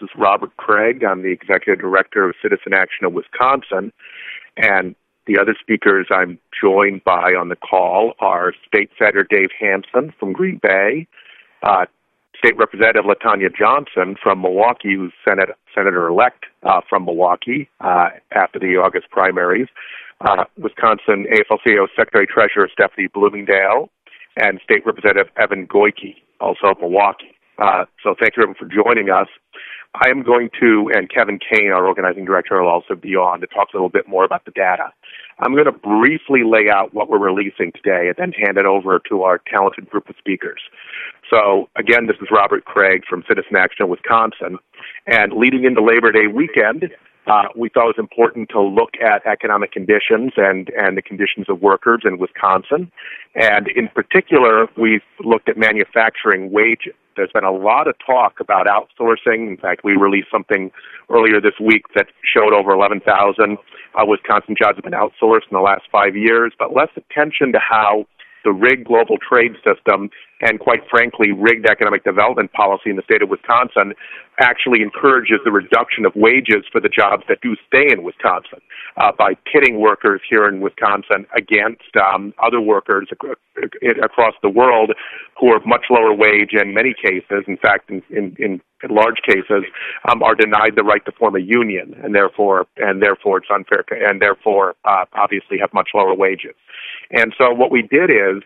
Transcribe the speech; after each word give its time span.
This 0.00 0.08
is 0.08 0.16
Robert 0.18 0.56
Craig. 0.56 1.04
I'm 1.04 1.22
the 1.22 1.30
executive 1.30 1.80
director 1.80 2.28
of 2.28 2.34
Citizen 2.42 2.74
Action 2.74 3.04
of 3.06 3.12
Wisconsin. 3.12 3.92
And 4.56 4.96
the 5.26 5.38
other 5.38 5.54
speakers 5.60 6.08
I'm 6.10 6.38
joined 6.60 7.04
by 7.04 7.34
on 7.34 7.48
the 7.48 7.56
call 7.56 8.14
are 8.18 8.52
State 8.66 8.90
Senator 8.98 9.24
Dave 9.28 9.50
Hansen 9.58 10.12
from 10.18 10.32
Green 10.32 10.58
Bay, 10.60 11.06
uh, 11.62 11.86
State 12.36 12.56
Representative 12.58 13.04
LaTonya 13.04 13.54
Johnson 13.56 14.16
from 14.20 14.42
Milwaukee, 14.42 14.96
who's 14.96 15.12
Senate, 15.26 15.50
Senator 15.72 16.08
elect 16.08 16.44
uh, 16.64 16.80
from 16.88 17.04
Milwaukee 17.04 17.68
uh, 17.80 18.08
after 18.32 18.58
the 18.58 18.76
August 18.76 19.08
primaries, 19.10 19.68
uh, 20.22 20.44
Wisconsin 20.58 21.26
AFL-CIO 21.32 21.86
Secretary 21.96 22.26
Treasurer 22.26 22.68
Stephanie 22.72 23.08
Bloomingdale, 23.14 23.90
and 24.36 24.60
State 24.64 24.84
Representative 24.84 25.32
Evan 25.36 25.68
Goyke, 25.68 26.16
also 26.40 26.66
of 26.66 26.80
Milwaukee. 26.80 27.34
Uh, 27.58 27.84
so 28.02 28.14
thank 28.18 28.36
you 28.36 28.42
everyone 28.42 28.56
for 28.58 28.66
joining 28.66 29.10
us. 29.10 29.28
I 29.94 30.08
am 30.08 30.24
going 30.24 30.50
to, 30.60 30.90
and 30.92 31.08
Kevin 31.08 31.38
Kane, 31.38 31.70
our 31.70 31.86
organizing 31.86 32.24
director, 32.24 32.60
will 32.60 32.68
also 32.68 32.96
be 32.96 33.14
on 33.14 33.40
to 33.40 33.46
talk 33.46 33.68
a 33.72 33.76
little 33.76 33.88
bit 33.88 34.08
more 34.08 34.24
about 34.24 34.44
the 34.44 34.50
data. 34.50 34.92
I'm 35.38 35.52
going 35.52 35.66
to 35.66 35.72
briefly 35.72 36.42
lay 36.44 36.68
out 36.68 36.92
what 36.92 37.08
we're 37.08 37.18
releasing 37.18 37.70
today 37.72 38.08
and 38.08 38.16
then 38.18 38.32
hand 38.32 38.58
it 38.58 38.66
over 38.66 39.00
to 39.08 39.22
our 39.22 39.40
talented 39.46 39.88
group 39.88 40.08
of 40.08 40.16
speakers. 40.18 40.60
So, 41.30 41.68
again, 41.76 42.06
this 42.06 42.16
is 42.20 42.28
Robert 42.32 42.64
Craig 42.64 43.02
from 43.08 43.22
Citizen 43.28 43.54
Action 43.56 43.88
Wisconsin. 43.88 44.58
And 45.06 45.32
leading 45.32 45.64
into 45.64 45.80
Labor 45.80 46.10
Day 46.10 46.26
weekend, 46.26 46.90
uh, 47.26 47.44
we 47.56 47.68
thought 47.68 47.84
it 47.84 47.96
was 47.96 47.98
important 47.98 48.48
to 48.50 48.60
look 48.60 48.94
at 49.00 49.24
economic 49.26 49.70
conditions 49.70 50.32
and, 50.36 50.70
and 50.76 50.96
the 50.96 51.02
conditions 51.02 51.46
of 51.48 51.62
workers 51.62 52.02
in 52.04 52.18
Wisconsin. 52.18 52.90
And 53.36 53.68
in 53.68 53.88
particular, 53.88 54.66
we've 54.76 55.06
looked 55.24 55.48
at 55.48 55.56
manufacturing 55.56 56.50
wages. 56.50 56.94
There's 57.16 57.32
been 57.32 57.44
a 57.44 57.52
lot 57.52 57.88
of 57.88 57.94
talk 58.04 58.40
about 58.40 58.66
outsourcing. 58.66 59.48
In 59.48 59.56
fact, 59.56 59.82
we 59.84 59.96
released 59.96 60.28
something 60.30 60.70
earlier 61.10 61.40
this 61.40 61.58
week 61.60 61.84
that 61.94 62.06
showed 62.24 62.52
over 62.52 62.72
11,000 62.72 63.58
uh, 63.94 64.06
Wisconsin 64.06 64.54
jobs 64.60 64.76
have 64.76 64.84
been 64.84 64.92
outsourced 64.92 65.46
in 65.50 65.54
the 65.54 65.60
last 65.60 65.82
five 65.90 66.16
years, 66.16 66.52
but 66.58 66.74
less 66.74 66.90
attention 66.96 67.52
to 67.52 67.58
how 67.58 68.06
the 68.44 68.52
rigged 68.52 68.86
global 68.86 69.16
trade 69.18 69.52
system 69.64 70.10
and, 70.40 70.58
quite 70.58 70.80
frankly, 70.90 71.32
rigged 71.32 71.66
economic 71.66 72.04
development 72.04 72.52
policy 72.52 72.90
in 72.90 72.96
the 72.96 73.02
state 73.02 73.22
of 73.22 73.28
Wisconsin 73.28 73.94
actually 74.40 74.82
encourages 74.82 75.38
the 75.44 75.52
reduction 75.52 76.04
of 76.04 76.12
wages 76.16 76.64
for 76.72 76.80
the 76.80 76.88
jobs 76.88 77.22
that 77.28 77.40
do 77.40 77.54
stay 77.68 77.86
in 77.90 78.02
Wisconsin 78.02 78.58
uh, 78.96 79.12
by 79.16 79.34
pitting 79.52 79.80
workers 79.80 80.20
here 80.28 80.48
in 80.48 80.60
Wisconsin 80.60 81.24
against 81.36 81.82
um, 81.96 82.34
other 82.42 82.60
workers 82.60 83.08
ac- 83.12 84.00
across 84.02 84.34
the 84.42 84.48
world 84.48 84.90
who 85.40 85.48
are 85.48 85.60
much 85.64 85.84
lower 85.88 86.12
wage 86.12 86.50
in 86.52 86.74
many 86.74 86.94
cases. 86.94 87.44
In 87.46 87.56
fact, 87.56 87.90
in, 87.90 88.02
in, 88.10 88.34
in 88.38 88.60
large 88.90 89.18
cases, 89.26 89.64
um, 90.08 90.22
are 90.22 90.34
denied 90.34 90.72
the 90.76 90.82
right 90.82 91.04
to 91.06 91.12
form 91.12 91.36
a 91.36 91.40
union, 91.40 91.94
and 92.02 92.14
therefore, 92.14 92.66
and 92.76 93.02
therefore, 93.02 93.38
it's 93.38 93.46
unfair, 93.50 93.84
and 93.90 94.20
therefore, 94.20 94.74
uh, 94.84 95.04
obviously, 95.14 95.58
have 95.58 95.72
much 95.72 95.90
lower 95.94 96.14
wages. 96.14 96.54
And 97.10 97.32
so, 97.38 97.52
what 97.52 97.70
we 97.70 97.82
did 97.82 98.10
is 98.10 98.42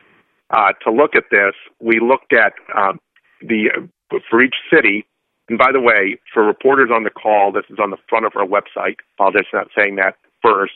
uh, 0.51 0.73
to 0.85 0.91
look 0.91 1.15
at 1.15 1.25
this, 1.31 1.55
we 1.81 2.01
looked 2.01 2.33
at 2.33 2.55
um, 2.77 2.99
the 3.41 3.89
for 4.31 4.43
each 4.43 4.57
city. 4.73 5.07
And 5.49 5.59
by 5.59 5.73
the 5.73 5.81
way, 5.81 6.19
for 6.33 6.45
reporters 6.45 6.91
on 6.93 7.05
the 7.05 7.11
call, 7.11 7.53
this 7.53 7.65
is 7.71 7.79
on 7.79 7.91
the 7.91 7.97
front 8.09 8.27
of 8.27 8.33
our 8.37 8.47
website. 8.47 8.97
Apologize 9.17 9.45
just 9.45 9.55
not 9.55 9.69
saying 9.77 9.97
that 9.97 10.17
first. 10.43 10.75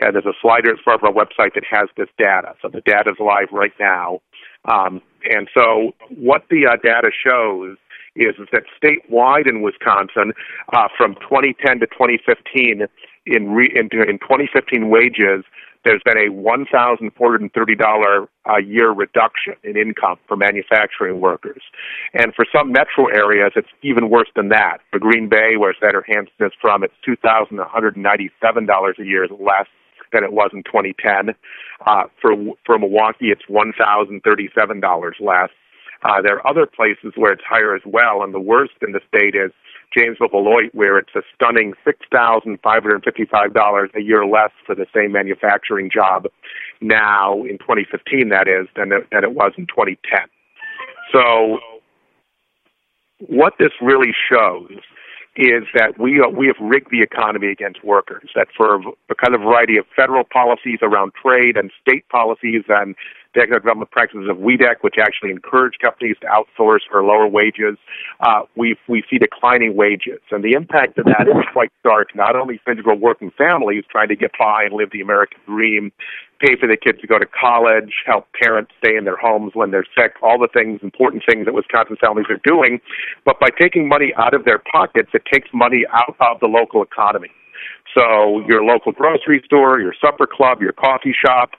And 0.00 0.14
there's 0.14 0.26
a 0.26 0.36
slider 0.40 0.70
in 0.70 0.76
front 0.82 1.02
of 1.02 1.08
our 1.08 1.12
website 1.12 1.54
that 1.54 1.64
has 1.68 1.88
this 1.96 2.08
data. 2.18 2.54
So 2.62 2.68
the 2.68 2.80
data 2.82 3.10
is 3.10 3.16
live 3.18 3.48
right 3.52 3.72
now. 3.80 4.20
Um, 4.64 5.02
and 5.24 5.48
so 5.52 5.92
what 6.16 6.44
the 6.50 6.66
uh, 6.66 6.76
data 6.82 7.10
shows 7.10 7.76
is, 8.14 8.34
is 8.38 8.48
that 8.52 8.64
statewide 8.82 9.48
in 9.48 9.62
Wisconsin, 9.62 10.32
uh, 10.72 10.88
from 10.96 11.14
2010 11.16 11.80
to 11.80 11.86
2015, 11.86 12.86
in, 13.26 13.50
re- 13.50 13.72
in, 13.74 13.88
in 14.08 14.18
2015 14.18 14.88
wages, 14.88 15.44
there's 15.84 16.02
been 16.04 16.18
a 16.18 16.30
$1,430 16.30 18.28
a 18.46 18.62
year 18.62 18.90
reduction 18.90 19.54
in 19.64 19.76
income 19.76 20.16
for 20.28 20.36
manufacturing 20.36 21.20
workers. 21.20 21.62
And 22.14 22.34
for 22.34 22.46
some 22.54 22.72
metro 22.72 23.06
areas, 23.06 23.52
it's 23.56 23.68
even 23.82 24.10
worse 24.10 24.28
than 24.36 24.48
that. 24.50 24.78
For 24.90 24.98
Green 24.98 25.28
Bay, 25.28 25.56
where 25.56 25.74
Senator 25.78 26.04
Hansen 26.06 26.32
is 26.40 26.52
from, 26.60 26.84
it's 26.84 26.94
$2,197 27.06 28.98
a 28.98 29.04
year 29.04 29.26
less 29.28 29.66
than 30.12 30.24
it 30.24 30.32
was 30.32 30.50
in 30.52 30.62
2010. 30.64 31.34
Uh, 31.86 32.04
for 32.20 32.34
for 32.64 32.78
Milwaukee, 32.78 33.30
it's 33.30 33.42
$1,037 33.50 35.20
less. 35.20 35.50
Uh, 36.04 36.20
there 36.20 36.36
are 36.36 36.46
other 36.46 36.66
places 36.66 37.12
where 37.16 37.32
it's 37.32 37.42
higher 37.48 37.74
as 37.74 37.82
well, 37.86 38.22
and 38.22 38.34
the 38.34 38.40
worst 38.40 38.72
in 38.82 38.92
the 38.92 39.00
state 39.08 39.34
is 39.34 39.52
Janesville 39.96 40.28
Beloit, 40.28 40.74
where 40.74 40.98
it's 40.98 41.14
a 41.14 41.22
stunning 41.34 41.72
$6,555 41.86 43.94
a 43.94 44.00
year 44.00 44.26
less 44.26 44.50
for 44.66 44.74
the 44.74 44.86
same 44.94 45.12
manufacturing 45.12 45.90
job 45.90 46.26
now 46.80 47.42
in 47.42 47.58
2015, 47.58 48.30
that 48.30 48.48
is, 48.48 48.66
than 48.76 48.92
it, 48.92 49.06
than 49.12 49.24
it 49.24 49.34
was 49.34 49.52
in 49.56 49.66
2010. 49.66 50.20
So, 51.12 51.58
what 53.28 53.54
this 53.58 53.72
really 53.80 54.12
shows 54.30 54.70
is 55.36 55.64
that 55.74 55.98
we 55.98 56.20
are, 56.20 56.28
we 56.28 56.46
have 56.46 56.56
rigged 56.60 56.90
the 56.90 57.02
economy 57.02 57.48
against 57.48 57.82
workers. 57.82 58.30
That 58.34 58.48
for 58.54 58.76
a 58.76 59.14
kind 59.14 59.34
of 59.34 59.40
variety 59.40 59.78
of 59.78 59.86
federal 59.96 60.24
policies 60.24 60.80
around 60.82 61.12
trade 61.14 61.56
and 61.56 61.70
state 61.80 62.06
policies 62.08 62.64
and 62.68 62.94
economic 63.40 63.62
development 63.62 63.90
practices 63.90 64.28
of 64.28 64.36
WEDC, 64.36 64.76
which 64.82 64.96
actually 65.00 65.30
encourage 65.30 65.74
companies 65.80 66.16
to 66.20 66.26
outsource 66.26 66.80
for 66.90 67.02
lower 67.02 67.26
wages, 67.26 67.78
uh, 68.20 68.42
we 68.56 68.76
we 68.88 69.02
see 69.10 69.18
declining 69.18 69.76
wages, 69.76 70.20
and 70.30 70.44
the 70.44 70.52
impact 70.52 70.98
of 70.98 71.06
that 71.06 71.26
is 71.28 71.34
quite 71.52 71.70
stark. 71.80 72.14
Not 72.14 72.36
only 72.36 72.60
individual 72.66 72.98
working 72.98 73.30
families 73.36 73.84
trying 73.90 74.08
to 74.08 74.16
get 74.16 74.32
by 74.38 74.64
and 74.64 74.74
live 74.74 74.90
the 74.92 75.00
American 75.00 75.40
dream, 75.46 75.92
pay 76.40 76.56
for 76.56 76.66
their 76.66 76.76
kids 76.76 77.00
to 77.00 77.06
go 77.06 77.18
to 77.18 77.26
college, 77.26 77.92
help 78.04 78.26
parents 78.42 78.72
stay 78.78 78.96
in 78.96 79.04
their 79.04 79.16
homes 79.16 79.52
when 79.54 79.70
they're 79.70 79.86
sick, 79.96 80.14
all 80.22 80.38
the 80.38 80.48
things, 80.52 80.80
important 80.82 81.22
things 81.28 81.46
that 81.46 81.54
Wisconsin 81.54 81.96
families 82.00 82.26
are 82.28 82.40
doing, 82.44 82.80
but 83.24 83.38
by 83.40 83.48
taking 83.60 83.88
money 83.88 84.12
out 84.16 84.34
of 84.34 84.44
their 84.44 84.58
pockets, 84.58 85.10
it 85.14 85.22
takes 85.32 85.48
money 85.54 85.84
out 85.92 86.16
of 86.20 86.40
the 86.40 86.46
local 86.46 86.82
economy. 86.82 87.30
So 87.94 88.40
your 88.46 88.64
local 88.64 88.92
grocery 88.92 89.42
store, 89.44 89.80
your 89.80 89.94
supper 90.00 90.26
club, 90.26 90.60
your 90.60 90.72
coffee 90.72 91.14
shop, 91.14 91.50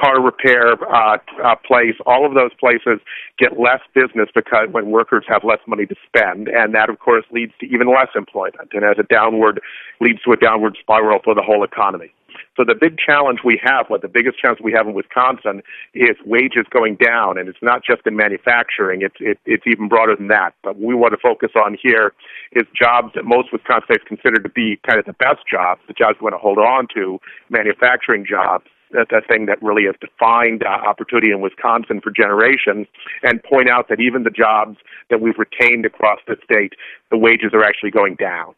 car 0.00 0.20
repair 0.20 0.72
uh, 0.92 1.18
uh, 1.44 1.56
place, 1.66 1.94
all 2.06 2.26
of 2.26 2.34
those 2.34 2.52
places 2.58 3.00
get 3.38 3.58
less 3.58 3.80
business 3.94 4.28
because 4.34 4.68
when 4.70 4.90
workers 4.90 5.24
have 5.28 5.44
less 5.44 5.60
money 5.66 5.86
to 5.86 5.94
spend, 6.06 6.48
and 6.48 6.74
that 6.74 6.90
of 6.90 6.98
course 6.98 7.24
leads 7.30 7.52
to 7.60 7.66
even 7.66 7.88
less 7.88 8.08
employment, 8.14 8.70
and 8.72 8.84
as 8.84 8.96
a 8.98 9.04
downward 9.04 9.60
leads 10.00 10.20
to 10.22 10.32
a 10.32 10.36
downward 10.36 10.76
spiral 10.80 11.20
for 11.22 11.34
the 11.34 11.42
whole 11.42 11.64
economy. 11.64 12.12
So 12.56 12.64
the 12.64 12.74
big 12.74 12.98
challenge 12.98 13.40
we 13.44 13.60
have, 13.62 13.86
what 13.88 14.02
the 14.02 14.08
biggest 14.08 14.38
challenge 14.38 14.60
we 14.62 14.72
have 14.72 14.86
in 14.86 14.94
Wisconsin, 14.94 15.62
is 15.94 16.16
wages 16.24 16.66
going 16.70 16.96
down, 16.96 17.38
and 17.38 17.48
it's 17.48 17.62
not 17.62 17.82
just 17.84 18.02
in 18.06 18.16
manufacturing; 18.16 19.02
it's 19.02 19.16
it, 19.20 19.38
it's 19.46 19.64
even 19.66 19.88
broader 19.88 20.14
than 20.16 20.28
that. 20.28 20.54
But 20.62 20.76
what 20.76 20.88
we 20.88 20.94
want 20.94 21.12
to 21.12 21.18
focus 21.18 21.50
on 21.56 21.76
here 21.80 22.12
is 22.52 22.64
jobs 22.78 23.12
that 23.14 23.24
most 23.24 23.48
Wisconsinites 23.52 24.04
consider 24.06 24.40
to 24.40 24.48
be 24.48 24.78
kind 24.86 24.98
of 24.98 25.06
the 25.06 25.14
best 25.14 25.40
jobs, 25.50 25.80
the 25.88 25.94
jobs 25.94 26.18
we 26.20 26.24
want 26.24 26.34
to 26.34 26.38
hold 26.38 26.58
on 26.58 26.88
to, 26.94 27.18
manufacturing 27.48 28.26
jobs 28.28 28.66
that, 28.92 29.08
that 29.10 29.26
thing 29.28 29.46
that 29.46 29.62
really 29.62 29.84
has 29.86 29.94
defined 30.00 30.62
uh, 30.62 30.68
opportunity 30.68 31.30
in 31.30 31.40
Wisconsin 31.40 32.00
for 32.00 32.10
generations, 32.10 32.86
and 33.22 33.42
point 33.42 33.68
out 33.68 33.88
that 33.88 34.00
even 34.00 34.22
the 34.22 34.30
jobs 34.30 34.78
that 35.10 35.20
we've 35.20 35.38
retained 35.38 35.86
across 35.86 36.18
the 36.26 36.36
state, 36.44 36.74
the 37.10 37.18
wages 37.18 37.50
are 37.52 37.64
actually 37.64 37.90
going 37.90 38.14
down. 38.16 38.54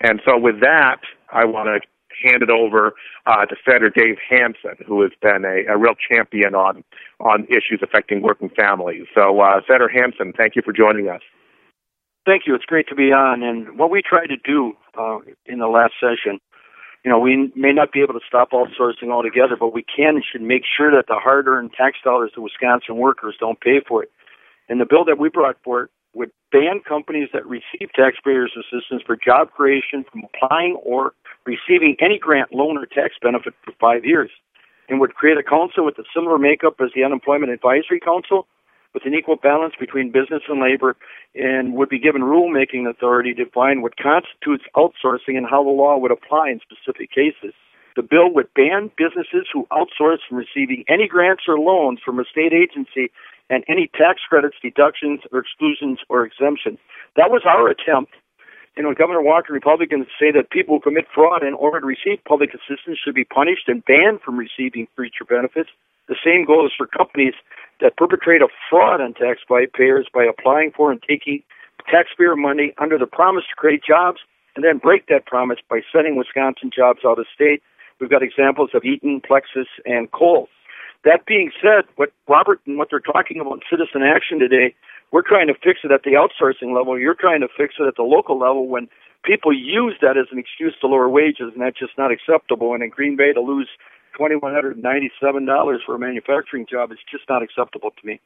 And 0.00 0.20
so, 0.24 0.38
with 0.38 0.60
that, 0.60 1.00
I 1.32 1.44
want 1.44 1.68
to 1.68 1.80
hand 2.22 2.42
it 2.42 2.50
over 2.50 2.94
uh, 3.26 3.46
to 3.46 3.56
Senator 3.64 3.90
Dave 3.90 4.16
Hansen, 4.28 4.84
who 4.86 5.02
has 5.02 5.12
been 5.22 5.44
a, 5.44 5.72
a, 5.72 5.76
real 5.76 5.94
champion 5.94 6.54
on 6.54 6.82
on 7.20 7.44
issues 7.44 7.80
affecting 7.82 8.22
working 8.22 8.50
families. 8.50 9.06
So, 9.14 9.40
uh, 9.40 9.60
Senator 9.66 9.88
Hansen, 9.88 10.32
thank 10.36 10.56
you 10.56 10.62
for 10.64 10.72
joining 10.72 11.08
us. 11.08 11.22
Thank 12.26 12.42
you. 12.46 12.54
It's 12.54 12.64
great 12.64 12.86
to 12.88 12.94
be 12.94 13.12
on. 13.12 13.42
And 13.42 13.78
what 13.78 13.90
we 13.90 14.02
tried 14.02 14.26
to 14.26 14.36
do 14.36 14.74
uh, 14.98 15.18
in 15.46 15.58
the 15.58 15.66
last 15.66 15.94
session 15.98 16.40
you 17.08 17.14
know, 17.14 17.20
we 17.20 17.50
may 17.56 17.72
not 17.72 17.90
be 17.90 18.02
able 18.02 18.12
to 18.12 18.26
stop 18.28 18.50
outsourcing 18.50 19.10
altogether, 19.10 19.56
but 19.58 19.72
we 19.72 19.82
can 19.82 20.16
and 20.16 20.24
should 20.30 20.42
make 20.42 20.64
sure 20.66 20.90
that 20.90 21.06
the 21.08 21.14
hard-earned 21.14 21.72
tax 21.72 21.96
dollars 22.04 22.32
of 22.36 22.42
Wisconsin 22.42 22.98
workers 22.98 23.34
don't 23.40 23.58
pay 23.62 23.80
for 23.80 24.02
it. 24.02 24.12
And 24.68 24.78
the 24.78 24.84
bill 24.84 25.06
that 25.06 25.18
we 25.18 25.30
brought 25.30 25.56
forward 25.64 25.88
would 26.12 26.30
ban 26.52 26.80
companies 26.86 27.30
that 27.32 27.46
receive 27.46 27.88
taxpayers' 27.94 28.52
assistance 28.54 29.00
for 29.06 29.16
job 29.16 29.52
creation 29.52 30.04
from 30.12 30.24
applying 30.28 30.74
or 30.84 31.14
receiving 31.46 31.96
any 31.98 32.18
grant, 32.18 32.52
loan, 32.52 32.76
or 32.76 32.84
tax 32.84 33.14
benefit 33.22 33.54
for 33.64 33.72
five 33.80 34.04
years, 34.04 34.28
and 34.90 35.00
would 35.00 35.14
create 35.14 35.38
a 35.38 35.42
council 35.42 35.86
with 35.86 35.96
a 35.96 36.04
similar 36.14 36.36
makeup 36.36 36.74
as 36.78 36.90
the 36.94 37.04
Unemployment 37.04 37.50
Advisory 37.50 38.00
Council, 38.00 38.46
with 38.94 39.04
an 39.06 39.14
equal 39.14 39.36
balance 39.36 39.74
between 39.78 40.10
business 40.10 40.42
and 40.48 40.60
labor 40.60 40.96
and 41.34 41.74
would 41.74 41.88
be 41.88 41.98
given 41.98 42.22
rulemaking 42.22 42.88
authority 42.88 43.34
to 43.34 43.44
define 43.44 43.82
what 43.82 43.96
constitutes 43.96 44.64
outsourcing 44.76 45.36
and 45.36 45.46
how 45.48 45.62
the 45.62 45.70
law 45.70 45.98
would 45.98 46.10
apply 46.10 46.50
in 46.50 46.60
specific 46.60 47.10
cases. 47.10 47.54
The 47.96 48.02
bill 48.02 48.32
would 48.34 48.52
ban 48.54 48.90
businesses 48.96 49.46
who 49.52 49.66
outsource 49.70 50.18
from 50.28 50.38
receiving 50.38 50.84
any 50.88 51.08
grants 51.08 51.44
or 51.48 51.58
loans 51.58 52.00
from 52.04 52.18
a 52.18 52.24
state 52.24 52.52
agency 52.52 53.10
and 53.50 53.64
any 53.68 53.90
tax 53.92 54.20
credits, 54.28 54.56
deductions, 54.62 55.20
or 55.32 55.40
exclusions 55.40 55.98
or 56.08 56.24
exemptions. 56.24 56.78
That 57.16 57.30
was 57.30 57.42
our 57.44 57.68
attempt 57.68 58.14
you 58.78 58.84
know, 58.84 58.94
Governor 58.94 59.20
Walker, 59.20 59.52
Republicans 59.52 60.06
say 60.20 60.30
that 60.30 60.50
people 60.50 60.76
who 60.76 60.80
commit 60.80 61.06
fraud 61.12 61.42
in 61.42 61.52
order 61.52 61.80
to 61.80 61.86
receive 61.86 62.22
public 62.24 62.50
assistance 62.54 62.96
should 63.02 63.14
be 63.14 63.24
punished 63.24 63.66
and 63.66 63.84
banned 63.84 64.20
from 64.22 64.38
receiving 64.38 64.86
future 64.94 65.24
benefits. 65.28 65.68
The 66.08 66.16
same 66.24 66.44
goes 66.44 66.72
for 66.76 66.86
companies 66.86 67.34
that 67.80 67.96
perpetrate 67.96 68.42
a 68.42 68.48
fraud 68.68 69.00
on 69.00 69.14
taxpayers 69.14 70.06
by 70.12 70.24
applying 70.24 70.72
for 70.72 70.90
and 70.90 71.02
taking 71.02 71.42
taxpayer 71.90 72.36
money 72.36 72.74
under 72.78 72.98
the 72.98 73.06
promise 73.06 73.44
to 73.48 73.54
create 73.56 73.82
jobs 73.86 74.20
and 74.56 74.64
then 74.64 74.78
break 74.78 75.06
that 75.06 75.26
promise 75.26 75.58
by 75.68 75.80
sending 75.92 76.16
Wisconsin 76.16 76.70
jobs 76.74 77.00
out 77.06 77.18
of 77.18 77.26
state. 77.32 77.62
We've 78.00 78.10
got 78.10 78.22
examples 78.22 78.70
of 78.74 78.84
Eaton, 78.84 79.20
Plexus, 79.20 79.68
and 79.84 80.10
Kohl. 80.10 80.48
That 81.04 81.26
being 81.26 81.52
said, 81.62 81.84
what 81.96 82.12
Robert 82.28 82.60
and 82.66 82.76
what 82.76 82.88
they're 82.90 83.00
talking 83.00 83.40
about 83.40 83.62
citizen 83.70 84.02
action 84.02 84.40
today, 84.40 84.74
we're 85.12 85.22
trying 85.22 85.46
to 85.46 85.54
fix 85.54 85.80
it 85.84 85.92
at 85.92 86.02
the 86.02 86.18
outsourcing 86.18 86.74
level. 86.74 86.98
You're 86.98 87.14
trying 87.14 87.40
to 87.40 87.48
fix 87.56 87.74
it 87.78 87.86
at 87.86 87.96
the 87.96 88.02
local 88.02 88.38
level 88.38 88.66
when 88.66 88.88
people 89.24 89.52
use 89.52 89.94
that 90.02 90.16
as 90.16 90.26
an 90.32 90.38
excuse 90.38 90.74
to 90.80 90.86
lower 90.86 91.08
wages, 91.08 91.52
and 91.54 91.62
that's 91.62 91.78
just 91.78 91.96
not 91.96 92.10
acceptable. 92.10 92.74
And 92.74 92.82
in 92.82 92.90
Green 92.90 93.16
Bay, 93.16 93.32
to 93.32 93.40
lose 93.40 93.68
$2,197 94.18 95.78
for 95.86 95.94
a 95.94 95.98
manufacturing 95.98 96.66
job 96.70 96.92
is 96.92 96.98
just 97.10 97.24
not 97.28 97.42
acceptable 97.42 97.90
to 97.90 98.06
me. 98.06 98.20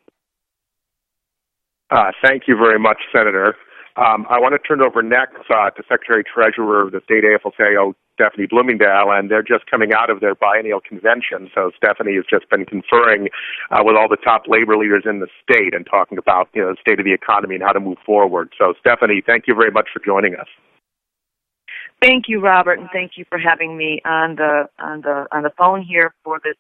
Uh, 1.91 2.11
thank 2.25 2.45
you 2.49 2.57
very 2.57 2.79
much, 2.79 2.99
Senator. 3.15 3.55
Um, 3.97 4.27
I 4.31 4.41
want 4.41 4.55
to 4.55 4.59
turn 4.59 4.81
over 4.81 5.03
next 5.03 5.45
uh, 5.51 5.69
to 5.69 5.83
Secretary 5.87 6.25
Treasurer 6.25 6.87
of 6.87 6.93
the 6.93 7.03
state 7.05 7.25
AFL-CIO, 7.25 7.95
Stephanie 8.15 8.47
Bloomingdale, 8.49 9.13
and 9.13 9.31
they're 9.31 9.43
just 9.43 9.67
coming 9.67 9.93
out 9.93 10.09
of 10.09 10.21
their 10.21 10.35
biennial 10.35 10.81
convention. 10.81 11.51
So 11.55 11.71
Stephanie 11.77 12.17
has 12.17 12.25
just 12.29 12.49
been 12.49 12.65
conferring 12.65 13.29
uh, 13.71 13.83
with 13.85 13.97
all 13.97 14.09
the 14.09 14.17
top 14.17 14.45
labor 14.49 14.79
leaders 14.79 15.05
in 15.05 15.21
the 15.21 15.29
state 15.45 15.75
and 15.75 15.85
talking 15.85 16.17
about 16.17 16.49
you 16.55 16.63
know 16.63 16.71
the 16.71 16.81
state 16.81 17.01
of 17.01 17.05
the 17.05 17.13
economy 17.13 17.57
and 17.57 17.65
how 17.65 17.73
to 17.73 17.81
move 17.81 17.99
forward. 18.05 18.55
So 18.57 18.73
Stephanie, 18.81 19.23
thank 19.25 19.47
you 19.47 19.55
very 19.55 19.71
much 19.71 19.89
for 19.93 20.01
joining 20.03 20.37
us. 20.37 20.49
Thank 22.03 22.25
you, 22.27 22.41
Robert, 22.41 22.81
and 22.81 22.89
thank 22.93 23.13
you 23.17 23.25
for 23.29 23.39
having 23.39 23.77
me 23.77 24.03
on 24.05 24.35
the 24.35 24.69
on 24.81 25.03
the 25.03 25.29
on 25.31 25.45
the 25.45 25.53
phone 25.57 25.83
here 25.83 26.13
for 26.25 26.41
this 26.43 26.57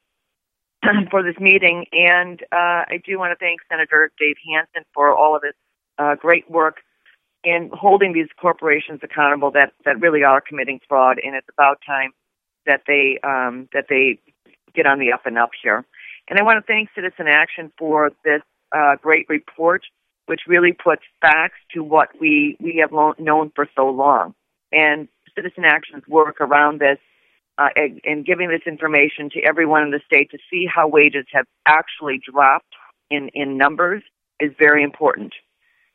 for 1.10 1.24
this 1.24 1.34
meeting. 1.40 1.84
And 1.90 2.40
uh, 2.52 2.86
I 2.86 3.02
do 3.04 3.18
want 3.18 3.32
to 3.32 3.44
thank 3.44 3.58
Senator 3.68 4.12
Dave 4.20 4.36
Hansen 4.48 4.84
for 4.94 5.12
all 5.12 5.34
of 5.34 5.42
his 5.42 5.54
uh, 5.98 6.14
great 6.14 6.48
work 6.48 6.76
in 7.42 7.70
holding 7.72 8.12
these 8.12 8.28
corporations 8.40 9.00
accountable 9.02 9.50
that 9.50 9.72
that 9.84 10.00
really 10.00 10.22
are 10.22 10.40
committing 10.40 10.78
fraud. 10.88 11.18
And 11.20 11.34
it's 11.34 11.48
about 11.52 11.80
time 11.84 12.12
that 12.64 12.82
they 12.86 13.18
um, 13.24 13.68
that 13.72 13.86
they 13.88 14.20
get 14.76 14.86
on 14.86 15.00
the 15.00 15.12
up 15.12 15.26
and 15.26 15.36
up 15.36 15.50
here. 15.60 15.84
And 16.28 16.38
I 16.38 16.44
want 16.44 16.64
to 16.64 16.72
thank 16.72 16.90
Citizen 16.94 17.26
Action 17.26 17.72
for 17.76 18.12
this 18.24 18.42
uh, 18.70 18.94
great 19.02 19.26
report, 19.28 19.82
which 20.26 20.42
really 20.46 20.72
puts 20.72 21.02
facts 21.20 21.58
to 21.74 21.82
what 21.82 22.10
we 22.20 22.56
we 22.60 22.76
have 22.80 22.92
lo- 22.92 23.16
known 23.18 23.50
for 23.56 23.66
so 23.74 23.88
long. 23.88 24.36
And 24.70 25.08
Citizen 25.34 25.64
Action's 25.64 26.06
work 26.08 26.40
around 26.40 26.80
this 26.80 26.98
uh, 27.58 27.68
and, 27.76 28.00
and 28.04 28.24
giving 28.24 28.48
this 28.48 28.62
information 28.66 29.30
to 29.30 29.40
everyone 29.40 29.82
in 29.82 29.90
the 29.90 30.00
state 30.06 30.30
to 30.30 30.38
see 30.50 30.66
how 30.66 30.88
wages 30.88 31.26
have 31.32 31.46
actually 31.66 32.20
dropped 32.24 32.74
in, 33.10 33.30
in 33.34 33.56
numbers 33.56 34.02
is 34.40 34.52
very 34.58 34.82
important. 34.82 35.32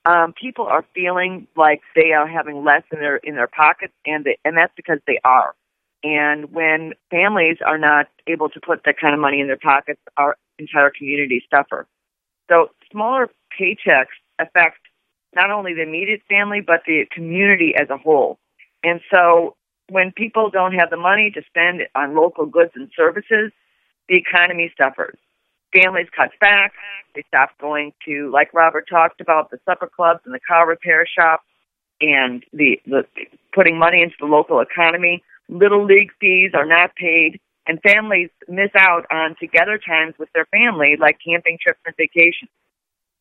Um, 0.05 0.33
people 0.39 0.65
are 0.65 0.85
feeling 0.95 1.47
like 1.57 1.81
they 1.95 2.13
are 2.13 2.27
having 2.27 2.63
less 2.63 2.83
in 2.93 2.99
their 2.99 3.17
in 3.17 3.35
their 3.35 3.47
pockets, 3.47 3.93
and 4.05 4.23
they, 4.23 4.37
and 4.45 4.57
that's 4.57 4.71
because 4.77 4.99
they 5.05 5.19
are. 5.25 5.53
And 6.01 6.53
when 6.53 6.93
families 7.11 7.57
are 7.65 7.77
not 7.77 8.05
able 8.25 8.47
to 8.49 8.59
put 8.61 8.83
that 8.85 8.95
kind 9.01 9.13
of 9.13 9.19
money 9.19 9.41
in 9.41 9.47
their 9.47 9.57
pockets, 9.57 9.99
our 10.15 10.37
entire 10.59 10.91
community 10.97 11.43
suffer. 11.53 11.87
So 12.49 12.69
smaller 12.89 13.29
paychecks 13.59 14.15
affect 14.39 14.77
not 15.35 15.51
only 15.51 15.73
the 15.73 15.81
immediate 15.81 16.21
family 16.29 16.61
but 16.65 16.81
the 16.85 17.05
community 17.11 17.73
as 17.77 17.89
a 17.89 17.97
whole. 17.97 18.39
And 18.83 19.01
so 19.13 19.55
when 19.89 20.11
people 20.11 20.49
don't 20.49 20.73
have 20.73 20.89
the 20.89 20.97
money 20.97 21.31
to 21.31 21.41
spend 21.47 21.81
on 21.95 22.15
local 22.15 22.45
goods 22.45 22.71
and 22.75 22.89
services, 22.95 23.51
the 24.09 24.15
economy 24.15 24.71
suffers. 24.77 25.17
Families 25.73 26.07
cut 26.15 26.31
back. 26.39 26.73
They 27.15 27.23
stop 27.27 27.51
going 27.59 27.93
to, 28.05 28.29
like 28.31 28.53
Robert 28.53 28.87
talked 28.89 29.21
about, 29.21 29.49
the 29.49 29.59
supper 29.65 29.89
clubs 29.93 30.21
and 30.25 30.33
the 30.33 30.39
car 30.39 30.67
repair 30.67 31.05
shops, 31.05 31.43
and 31.99 32.45
the, 32.53 32.79
the 32.85 33.05
putting 33.53 33.77
money 33.77 34.01
into 34.01 34.15
the 34.19 34.27
local 34.27 34.59
economy. 34.59 35.23
Little 35.49 35.85
league 35.85 36.11
fees 36.19 36.51
are 36.53 36.65
not 36.65 36.95
paid, 36.95 37.39
and 37.65 37.81
families 37.81 38.29
miss 38.47 38.69
out 38.75 39.05
on 39.11 39.35
together 39.39 39.79
times 39.79 40.13
with 40.19 40.29
their 40.33 40.45
family, 40.45 40.95
like 40.99 41.17
camping 41.25 41.57
trips 41.61 41.79
and 41.85 41.95
vacations. 41.97 42.51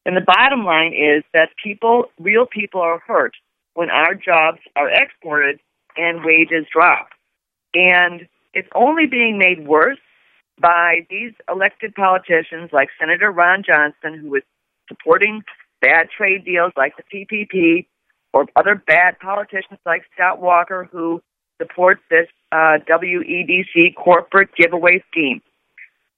And 0.05 0.17
the 0.17 0.21
bottom 0.21 0.65
line 0.65 0.93
is 0.93 1.25
that 1.33 1.49
people, 1.63 2.07
real 2.21 2.47
people, 2.47 2.81
are 2.81 2.99
hurt 2.99 3.35
when 3.77 3.91
our 3.91 4.15
jobs 4.15 4.59
are 4.75 4.89
exported 4.89 5.61
and 5.97 6.25
wages 6.25 6.67
drop. 6.73 7.11
And 7.75 8.27
it's 8.55 8.69
only 8.75 9.07
being 9.07 9.39
made 9.39 9.69
worse 9.69 9.99
by 10.59 11.07
these 11.11 11.33
elected 11.47 11.95
politicians 11.95 12.71
like 12.73 12.89
Senator 12.99 13.31
Ron 13.31 13.63
Johnson, 13.63 14.19
who 14.19 14.35
is 14.37 14.43
supporting 14.89 15.43
bad 15.83 16.09
trade 16.17 16.47
deals 16.47 16.73
like 16.75 16.95
the 16.97 17.03
TPP, 17.13 17.87
or 18.33 18.47
other 18.57 18.83
bad 18.87 19.19
politicians 19.19 19.79
like 19.85 20.05
Scott 20.15 20.41
Walker, 20.41 20.89
who 20.91 21.23
supports 21.61 22.01
this 22.11 22.29
uh, 22.53 22.79
WEDC 22.89 23.95
corporate 23.95 24.49
giveaway 24.57 25.05
scheme. 25.11 25.43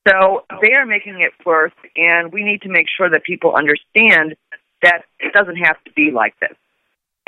So 0.07 0.45
they 0.63 0.75
are 0.75 0.87
making 0.87 1.21
it 1.21 1.33
worse, 1.45 1.73
and 1.97 2.33
we 2.33 2.45
need 2.45 2.63
to 2.63 2.69
make 2.69 2.87
sure 2.97 3.11
that 3.11 3.25
people 3.25 3.55
understand 3.57 4.37
that 4.83 5.03
it 5.19 5.33
doesn't 5.33 5.57
have 5.57 5.83
to 5.85 5.93
be 5.93 6.13
like 6.13 6.35
this. 6.41 6.57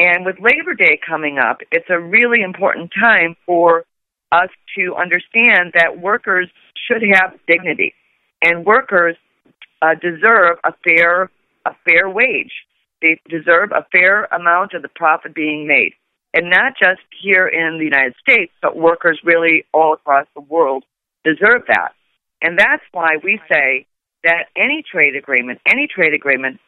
And 0.01 0.25
with 0.25 0.37
Labor 0.41 0.73
Day 0.73 0.99
coming 1.07 1.37
up, 1.39 1.59
it's 1.71 1.91
a 1.91 2.01
really 2.01 2.41
important 2.41 2.91
time 2.99 3.37
for 3.45 3.85
us 4.33 4.49
to 4.79 4.95
understand 4.95 5.73
that 5.75 6.01
workers 6.01 6.49
should 6.89 7.03
have 7.13 7.39
dignity, 7.47 7.93
and 8.41 8.65
workers 8.65 9.17
uh, 9.83 9.95
deserve 10.01 10.57
a 10.65 10.73
fair 10.83 11.31
a 11.67 11.73
fair 11.85 12.09
wage. 12.09 12.53
They 13.03 13.21
deserve 13.29 13.73
a 13.73 13.85
fair 13.93 14.25
amount 14.25 14.73
of 14.73 14.81
the 14.81 14.89
profit 14.89 15.35
being 15.35 15.67
made, 15.67 15.93
and 16.33 16.49
not 16.49 16.73
just 16.83 17.03
here 17.23 17.47
in 17.47 17.77
the 17.77 17.85
United 17.85 18.15
States, 18.27 18.53
but 18.63 18.79
workers 18.79 19.21
really 19.23 19.67
all 19.75 19.93
across 19.93 20.27
the 20.35 20.41
world 20.41 20.85
deserve 21.25 21.65
that. 21.69 21.93
And 22.41 22.59
that's 22.59 22.85
why 22.93 23.17
we 23.23 23.39
say 23.53 23.85
that 24.25 24.47
any 24.57 24.83
trade 24.91 25.15
agreement, 25.15 25.61
any 25.67 25.87
trade 25.87 26.15
agreement 26.15 26.59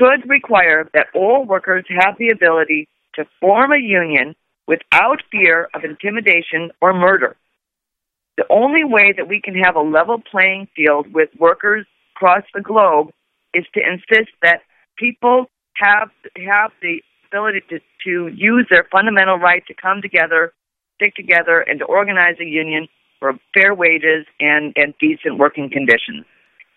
should 0.00 0.28
require 0.28 0.88
that 0.94 1.08
all 1.14 1.44
workers 1.44 1.84
have 1.88 2.16
the 2.18 2.30
ability 2.30 2.88
to 3.14 3.24
form 3.40 3.72
a 3.72 3.78
union 3.78 4.34
without 4.66 5.22
fear 5.30 5.68
of 5.74 5.84
intimidation 5.84 6.70
or 6.80 6.92
murder. 6.92 7.36
The 8.36 8.44
only 8.48 8.84
way 8.84 9.12
that 9.16 9.28
we 9.28 9.40
can 9.42 9.54
have 9.54 9.76
a 9.76 9.80
level 9.80 10.22
playing 10.30 10.68
field 10.74 11.12
with 11.12 11.28
workers 11.38 11.86
across 12.16 12.44
the 12.54 12.62
globe 12.62 13.10
is 13.52 13.64
to 13.74 13.80
insist 13.80 14.30
that 14.42 14.60
people 14.96 15.46
have 15.74 16.10
have 16.36 16.70
the 16.80 17.02
ability 17.30 17.60
to, 17.68 17.78
to 18.04 18.28
use 18.34 18.66
their 18.70 18.86
fundamental 18.90 19.36
right 19.36 19.62
to 19.66 19.74
come 19.74 20.00
together, 20.02 20.52
stick 20.96 21.14
together, 21.14 21.60
and 21.60 21.80
to 21.80 21.84
organize 21.84 22.36
a 22.40 22.44
union 22.44 22.88
for 23.18 23.34
fair 23.54 23.74
wages 23.74 24.26
and, 24.40 24.72
and 24.76 24.94
decent 24.98 25.38
working 25.38 25.68
conditions. 25.70 26.24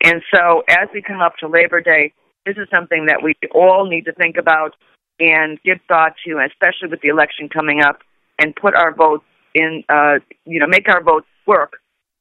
And 0.03 0.21
so, 0.33 0.63
as 0.69 0.89
we 0.93 1.01
come 1.01 1.21
up 1.21 1.37
to 1.37 1.47
Labor 1.47 1.79
Day, 1.79 2.13
this 2.45 2.57
is 2.57 2.67
something 2.69 3.05
that 3.07 3.21
we 3.23 3.33
all 3.53 3.85
need 3.85 4.05
to 4.05 4.13
think 4.13 4.37
about 4.37 4.75
and 5.19 5.59
give 5.63 5.79
thought 5.87 6.13
to, 6.25 6.39
especially 6.45 6.89
with 6.89 7.01
the 7.01 7.09
election 7.09 7.49
coming 7.49 7.81
up, 7.81 7.99
and 8.39 8.55
put 8.55 8.75
our 8.75 8.93
votes 8.93 9.23
in, 9.53 9.83
uh, 9.89 10.15
you 10.45 10.59
know, 10.59 10.67
make 10.67 10.89
our 10.89 11.03
votes 11.03 11.27
work 11.45 11.73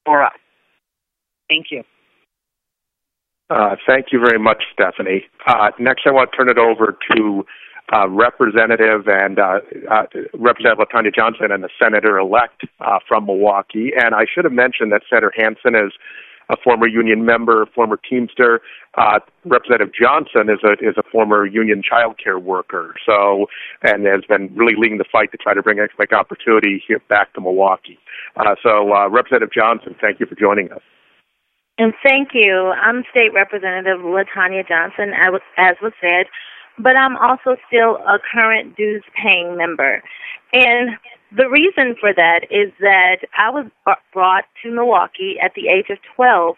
for 0.04 0.22
us. 0.22 0.32
Thank 1.48 1.66
you. 1.70 1.82
Uh, 3.50 3.76
thank 3.86 4.06
you 4.12 4.20
very 4.20 4.38
much, 4.38 4.62
Stephanie. 4.72 5.24
Uh, 5.46 5.70
next, 5.78 6.02
I 6.06 6.10
want 6.10 6.30
to 6.32 6.36
turn 6.36 6.48
it 6.48 6.58
over 6.58 6.96
to 7.14 7.44
uh, 7.92 8.08
Representative 8.08 9.06
and 9.06 9.38
uh, 9.38 9.58
uh, 9.90 10.04
Representative 10.34 10.86
LaTonya 10.86 11.14
Johnson 11.14 11.50
and 11.50 11.62
the 11.62 11.68
Senator-elect 11.82 12.62
uh, 12.80 12.98
from 13.06 13.26
Milwaukee. 13.26 13.92
And 13.94 14.14
I 14.14 14.24
should 14.32 14.44
have 14.44 14.52
mentioned 14.52 14.92
that 14.92 15.02
Senator 15.10 15.32
Hansen 15.36 15.74
is 15.74 15.92
a 16.52 16.56
former 16.62 16.86
union 16.86 17.24
member, 17.24 17.66
former 17.74 17.98
Teamster. 18.08 18.60
Uh, 18.96 19.18
Representative 19.44 19.92
Johnson 19.98 20.50
is 20.50 20.60
a 20.62 20.72
is 20.86 20.94
a 20.98 21.02
former 21.10 21.46
union 21.46 21.82
child 21.82 22.20
care 22.22 22.38
worker. 22.38 22.94
So 23.06 23.46
and 23.82 24.06
has 24.06 24.24
been 24.28 24.54
really 24.54 24.74
leading 24.76 24.98
the 24.98 25.08
fight 25.10 25.32
to 25.32 25.38
try 25.38 25.54
to 25.54 25.62
bring 25.62 25.78
economic 25.80 26.12
opportunity 26.12 26.82
here 26.86 27.00
back 27.08 27.32
to 27.34 27.40
Milwaukee. 27.40 27.98
Uh, 28.36 28.54
so 28.62 28.92
uh, 28.92 29.08
Representative 29.08 29.52
Johnson, 29.52 29.96
thank 30.00 30.20
you 30.20 30.26
for 30.26 30.34
joining 30.34 30.70
us. 30.70 30.82
And 31.78 31.94
thank 32.06 32.28
you. 32.34 32.72
I'm 32.76 33.02
State 33.10 33.32
Representative 33.34 34.00
LaTonya 34.00 34.68
Johnson, 34.68 35.12
as 35.56 35.74
was 35.80 35.92
said, 36.00 36.26
but 36.78 36.96
I'm 36.96 37.16
also 37.16 37.56
still 37.66 37.96
a 37.96 38.18
current 38.32 38.76
dues 38.76 39.02
paying 39.16 39.56
member. 39.56 40.02
And 40.52 40.90
the 41.36 41.48
reason 41.48 41.96
for 41.98 42.12
that 42.14 42.44
is 42.50 42.72
that 42.80 43.18
I 43.36 43.50
was 43.50 43.66
brought 44.12 44.44
to 44.62 44.70
Milwaukee 44.70 45.36
at 45.42 45.54
the 45.54 45.68
age 45.68 45.86
of 45.90 45.98
12 46.16 46.56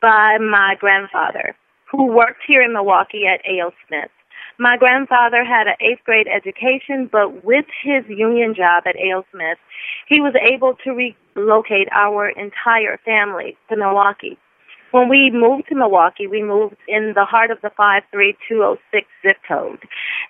by 0.00 0.38
my 0.38 0.76
grandfather, 0.78 1.54
who 1.90 2.06
worked 2.06 2.42
here 2.46 2.62
in 2.62 2.72
Milwaukee 2.72 3.26
at 3.26 3.40
A.O. 3.46 3.70
Smith. 3.86 4.10
My 4.58 4.76
grandfather 4.76 5.44
had 5.44 5.66
an 5.66 5.74
eighth 5.80 6.04
grade 6.04 6.28
education, 6.28 7.08
but 7.10 7.44
with 7.44 7.66
his 7.82 8.04
union 8.08 8.54
job 8.54 8.84
at 8.86 8.96
A.O. 8.96 9.24
Smith, 9.32 9.58
he 10.08 10.20
was 10.20 10.34
able 10.40 10.74
to 10.84 11.12
relocate 11.34 11.88
our 11.92 12.28
entire 12.28 12.98
family 13.04 13.56
to 13.68 13.76
Milwaukee. 13.76 14.38
When 14.92 15.08
we 15.08 15.32
moved 15.32 15.68
to 15.68 15.74
Milwaukee, 15.74 16.28
we 16.28 16.42
moved 16.42 16.76
in 16.86 17.14
the 17.16 17.24
heart 17.24 17.50
of 17.50 17.60
the 17.62 17.70
53206 17.76 19.06
zip 19.26 19.36
code. 19.48 19.80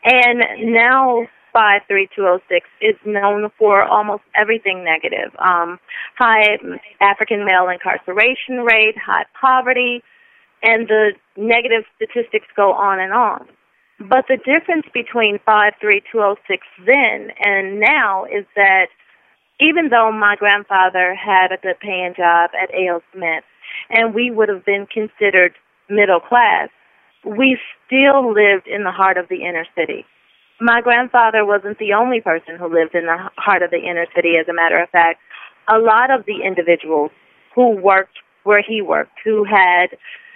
And 0.04 0.72
now 0.72 1.26
53206 1.54 2.66
is 2.82 2.96
known 3.06 3.50
for 3.58 3.82
almost 3.84 4.22
everything 4.34 4.84
negative. 4.84 5.32
Um, 5.38 5.78
high 6.18 6.58
African 7.00 7.46
male 7.46 7.68
incarceration 7.68 8.66
rate, 8.66 8.98
high 8.98 9.24
poverty, 9.40 10.02
and 10.62 10.88
the 10.88 11.12
negative 11.36 11.84
statistics 11.96 12.46
go 12.56 12.72
on 12.72 12.98
and 12.98 13.12
on. 13.12 13.46
But 14.00 14.26
the 14.28 14.36
difference 14.36 14.86
between 14.92 15.38
53206 15.46 16.66
then 16.84 17.30
and 17.38 17.78
now 17.78 18.24
is 18.24 18.44
that 18.56 18.88
even 19.60 19.88
though 19.88 20.10
my 20.10 20.34
grandfather 20.36 21.14
had 21.14 21.52
a 21.52 21.62
good 21.62 21.78
paying 21.80 22.14
job 22.16 22.50
at 22.60 22.74
A.O. 22.74 23.00
Smith, 23.14 23.44
and 23.90 24.14
we 24.14 24.30
would 24.30 24.48
have 24.48 24.64
been 24.64 24.86
considered 24.86 25.54
middle 25.88 26.20
class, 26.20 26.70
we 27.24 27.56
still 27.86 28.34
lived 28.34 28.66
in 28.66 28.82
the 28.82 28.90
heart 28.90 29.16
of 29.16 29.28
the 29.28 29.44
inner 29.44 29.64
city. 29.76 30.04
My 30.60 30.80
grandfather 30.80 31.44
wasn't 31.44 31.78
the 31.78 31.94
only 31.94 32.20
person 32.20 32.56
who 32.58 32.72
lived 32.72 32.94
in 32.94 33.06
the 33.06 33.30
heart 33.36 33.62
of 33.62 33.70
the 33.70 33.78
inner 33.78 34.06
city, 34.14 34.34
as 34.40 34.46
a 34.48 34.54
matter 34.54 34.80
of 34.80 34.88
fact. 34.90 35.20
A 35.68 35.78
lot 35.78 36.10
of 36.10 36.26
the 36.26 36.42
individuals 36.46 37.10
who 37.54 37.76
worked 37.80 38.18
where 38.44 38.62
he 38.62 38.82
worked, 38.82 39.18
who 39.24 39.44
had 39.44 39.86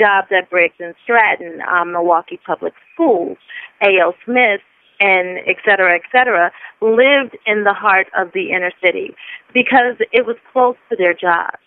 jobs 0.00 0.28
at 0.30 0.48
Briggs 0.48 0.74
and 0.80 0.94
Stratton, 1.04 1.60
um, 1.70 1.92
Milwaukee 1.92 2.40
Public 2.44 2.72
Schools, 2.94 3.36
A.O. 3.82 4.14
Smith, 4.24 4.62
and 4.98 5.38
et 5.46 5.56
cetera, 5.64 5.94
et 5.94 6.02
cetera, 6.10 6.50
lived 6.80 7.36
in 7.46 7.64
the 7.64 7.74
heart 7.74 8.06
of 8.16 8.32
the 8.32 8.50
inner 8.50 8.72
city 8.82 9.14
because 9.52 9.96
it 10.10 10.26
was 10.26 10.36
close 10.52 10.76
to 10.88 10.96
their 10.96 11.12
jobs 11.12 11.58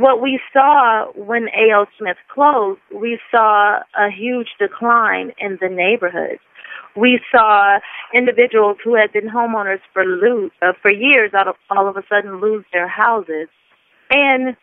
what 0.00 0.22
we 0.22 0.40
saw 0.52 1.10
when 1.12 1.48
A.O. 1.48 1.84
Smith 1.98 2.16
closed, 2.32 2.80
we 2.94 3.18
saw 3.30 3.80
a 3.96 4.10
huge 4.10 4.48
decline 4.58 5.32
in 5.38 5.58
the 5.60 5.68
neighborhoods. 5.68 6.40
We 6.96 7.20
saw 7.30 7.78
individuals 8.12 8.78
who 8.82 8.94
had 8.94 9.12
been 9.12 9.28
homeowners 9.28 9.80
for 9.92 10.04
lose, 10.04 10.50
uh, 10.60 10.72
for 10.82 10.90
years 10.90 11.30
of, 11.34 11.54
all 11.70 11.88
of 11.88 11.96
a 11.96 12.02
sudden 12.08 12.40
lose 12.40 12.64
their 12.72 12.88
houses. 12.88 13.48
And, 14.10 14.56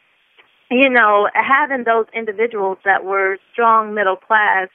you 0.69 0.89
know, 0.89 1.29
having 1.33 1.83
those 1.85 2.05
individuals 2.13 2.77
that 2.83 3.05
were 3.05 3.37
strong 3.53 3.93
middle 3.93 4.17
class 4.17 4.67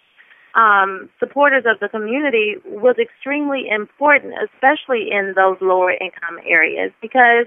um, 0.54 1.09
supporters 1.18 1.64
of 1.66 1.80
the 1.80 1.88
community 1.88 2.56
was 2.66 2.97
extremely 3.00 3.68
important, 3.68 4.35
especially 4.42 5.09
in 5.11 5.32
those 5.35 5.56
lower 5.61 5.92
income 5.92 6.38
areas, 6.47 6.92
because 7.00 7.47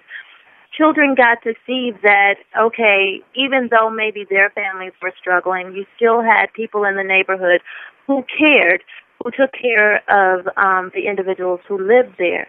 children 0.75 1.15
got 1.15 1.41
to 1.43 1.53
see 1.65 1.91
that 2.03 2.35
okay, 2.59 3.21
even 3.35 3.69
though 3.69 3.89
maybe 3.89 4.25
their 4.29 4.49
families 4.49 4.93
were 5.01 5.13
struggling, 5.19 5.73
you 5.73 5.85
still 5.95 6.21
had 6.21 6.47
people 6.53 6.83
in 6.83 6.95
the 6.95 7.03
neighborhood 7.03 7.61
who 8.07 8.25
cared, 8.37 8.83
who 9.25 9.31
took 9.31 9.51
care 9.53 9.97
of 10.07 10.47
um, 10.55 10.91
the 10.93 11.07
individuals 11.09 11.59
who 11.67 11.77
lived 11.77 12.15
there. 12.19 12.47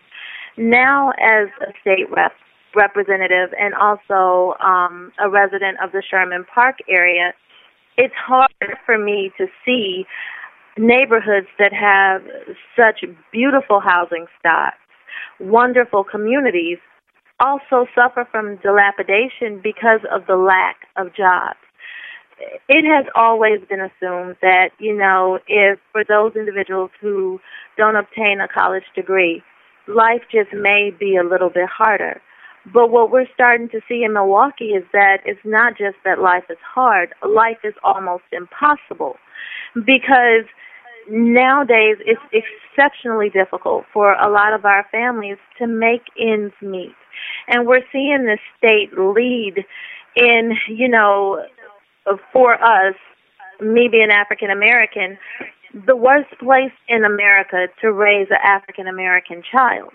Now, 0.59 1.11
as 1.18 1.49
a 1.61 1.73
state 1.80 2.11
rep 2.14 2.33
representative 2.75 3.54
and 3.59 3.75
also 3.75 4.54
um, 4.62 5.11
a 5.18 5.30
resident 5.30 5.78
of 5.83 5.92
the 5.92 6.02
Sherman 6.09 6.45
Park 6.54 6.76
area, 6.88 7.33
it's 7.97 8.14
hard 8.14 8.50
for 8.85 8.99
me 8.99 9.33
to 9.38 9.47
see 9.64 10.04
neighborhoods 10.76 11.47
that 11.59 11.73
have 11.73 12.21
such 12.76 13.02
beautiful 13.33 13.80
housing 13.80 14.26
stocks, 14.38 14.76
wonderful 15.40 16.04
communities 16.04 16.76
also 17.40 17.87
suffer 17.95 18.28
from 18.30 18.56
dilapidation 18.56 19.61
because 19.62 20.00
of 20.12 20.26
the 20.26 20.37
lack 20.37 20.76
of 20.97 21.14
jobs. 21.14 21.56
It 22.68 22.84
has 22.84 23.06
always 23.14 23.60
been 23.68 23.80
assumed 23.80 24.36
that, 24.42 24.70
you 24.78 24.94
know, 24.96 25.38
if 25.48 25.78
for 25.92 26.04
those 26.04 26.36
individuals 26.36 26.90
who 27.00 27.40
don't 27.76 27.96
obtain 27.96 28.40
a 28.40 28.48
college 28.48 28.84
degree, 28.94 29.42
life 29.88 30.22
just 30.30 30.52
may 30.52 30.90
be 30.98 31.16
a 31.16 31.24
little 31.24 31.48
bit 31.48 31.68
harder. 31.68 32.20
But 32.72 32.90
what 32.90 33.10
we're 33.10 33.28
starting 33.32 33.68
to 33.70 33.80
see 33.88 34.02
in 34.02 34.12
Milwaukee 34.12 34.70
is 34.70 34.84
that 34.92 35.18
it's 35.24 35.40
not 35.44 35.78
just 35.78 35.96
that 36.04 36.18
life 36.18 36.44
is 36.50 36.58
hard, 36.74 37.14
life 37.26 37.58
is 37.62 37.74
almost 37.84 38.24
impossible 38.32 39.14
because 39.74 40.44
nowadays 41.08 41.96
it's 42.04 42.20
exceptionally 42.32 43.30
difficult 43.30 43.84
for 43.92 44.14
a 44.14 44.28
lot 44.28 44.52
of 44.52 44.64
our 44.64 44.84
families 44.90 45.38
to 45.58 45.66
make 45.68 46.02
ends 46.20 46.54
meet. 46.60 46.94
And 47.46 47.66
we're 47.66 47.84
seeing 47.92 48.24
the 48.24 48.38
state 48.58 48.98
lead 48.98 49.64
in, 50.16 50.56
you 50.68 50.88
know, 50.88 51.44
for 52.32 52.54
us, 52.54 52.94
me 53.60 53.88
being 53.90 54.10
African 54.10 54.50
American, 54.50 55.18
the 55.86 55.96
worst 55.96 56.30
place 56.38 56.72
in 56.88 57.04
America 57.04 57.66
to 57.80 57.92
raise 57.92 58.28
an 58.30 58.38
African 58.42 58.86
American 58.86 59.42
child. 59.50 59.90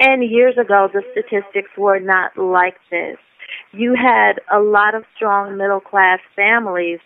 And 0.00 0.28
years 0.28 0.56
ago, 0.58 0.88
the 0.92 1.02
statistics 1.12 1.70
were 1.78 2.00
not 2.00 2.36
like 2.36 2.76
this. 2.90 3.16
You 3.72 3.94
had 3.94 4.40
a 4.52 4.60
lot 4.60 4.94
of 4.94 5.04
strong 5.14 5.56
middle 5.56 5.80
class 5.80 6.18
families 6.34 7.00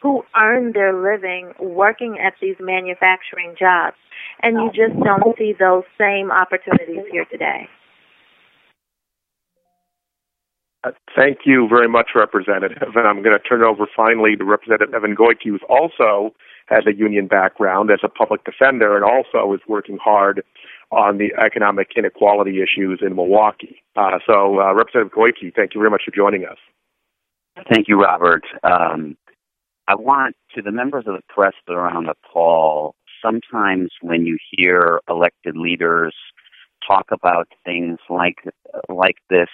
who 0.00 0.22
earned 0.40 0.74
their 0.74 0.92
living 0.92 1.52
working 1.58 2.18
at 2.24 2.34
these 2.40 2.54
manufacturing 2.60 3.56
jobs. 3.58 3.96
And 4.42 4.56
you 4.56 4.68
just 4.68 4.98
don't 5.02 5.36
see 5.36 5.54
those 5.58 5.82
same 5.98 6.30
opportunities 6.30 7.04
here 7.10 7.24
today. 7.30 7.68
Thank 11.16 11.38
you 11.44 11.68
very 11.68 11.88
much, 11.88 12.10
Representative. 12.14 12.94
And 12.94 13.06
I'm 13.06 13.22
going 13.22 13.36
to 13.36 13.48
turn 13.48 13.62
over 13.62 13.86
finally 13.96 14.36
to 14.36 14.44
Representative 14.44 14.94
Evan 14.94 15.16
Goyke, 15.16 15.44
who 15.44 15.58
also 15.68 16.34
has 16.66 16.84
a 16.86 16.94
union 16.94 17.26
background 17.26 17.90
as 17.90 18.00
a 18.02 18.08
public 18.08 18.44
defender 18.44 18.94
and 18.94 19.04
also 19.04 19.52
is 19.54 19.60
working 19.68 19.98
hard 20.02 20.42
on 20.90 21.18
the 21.18 21.30
economic 21.44 21.88
inequality 21.96 22.62
issues 22.62 23.00
in 23.02 23.14
Milwaukee. 23.14 23.82
Uh, 23.96 24.18
so, 24.26 24.60
uh, 24.60 24.74
Representative 24.74 25.12
Goyke, 25.12 25.54
thank 25.54 25.74
you 25.74 25.80
very 25.80 25.90
much 25.90 26.02
for 26.04 26.14
joining 26.14 26.44
us. 26.44 26.58
Thank 27.72 27.88
you, 27.88 28.00
Robert. 28.00 28.44
Um, 28.62 29.16
I 29.88 29.94
want 29.94 30.36
to 30.54 30.62
the 30.62 30.70
members 30.70 31.04
of 31.06 31.14
the 31.14 31.22
press 31.28 31.54
that 31.66 31.72
are 31.72 31.90
on 31.90 32.04
the 32.04 32.14
call. 32.30 32.94
Sometimes 33.22 33.90
when 34.02 34.26
you 34.26 34.38
hear 34.50 35.00
elected 35.08 35.56
leaders 35.56 36.14
talk 36.86 37.06
about 37.10 37.48
things 37.64 37.98
like 38.08 38.36
like 38.88 39.16
this, 39.28 39.48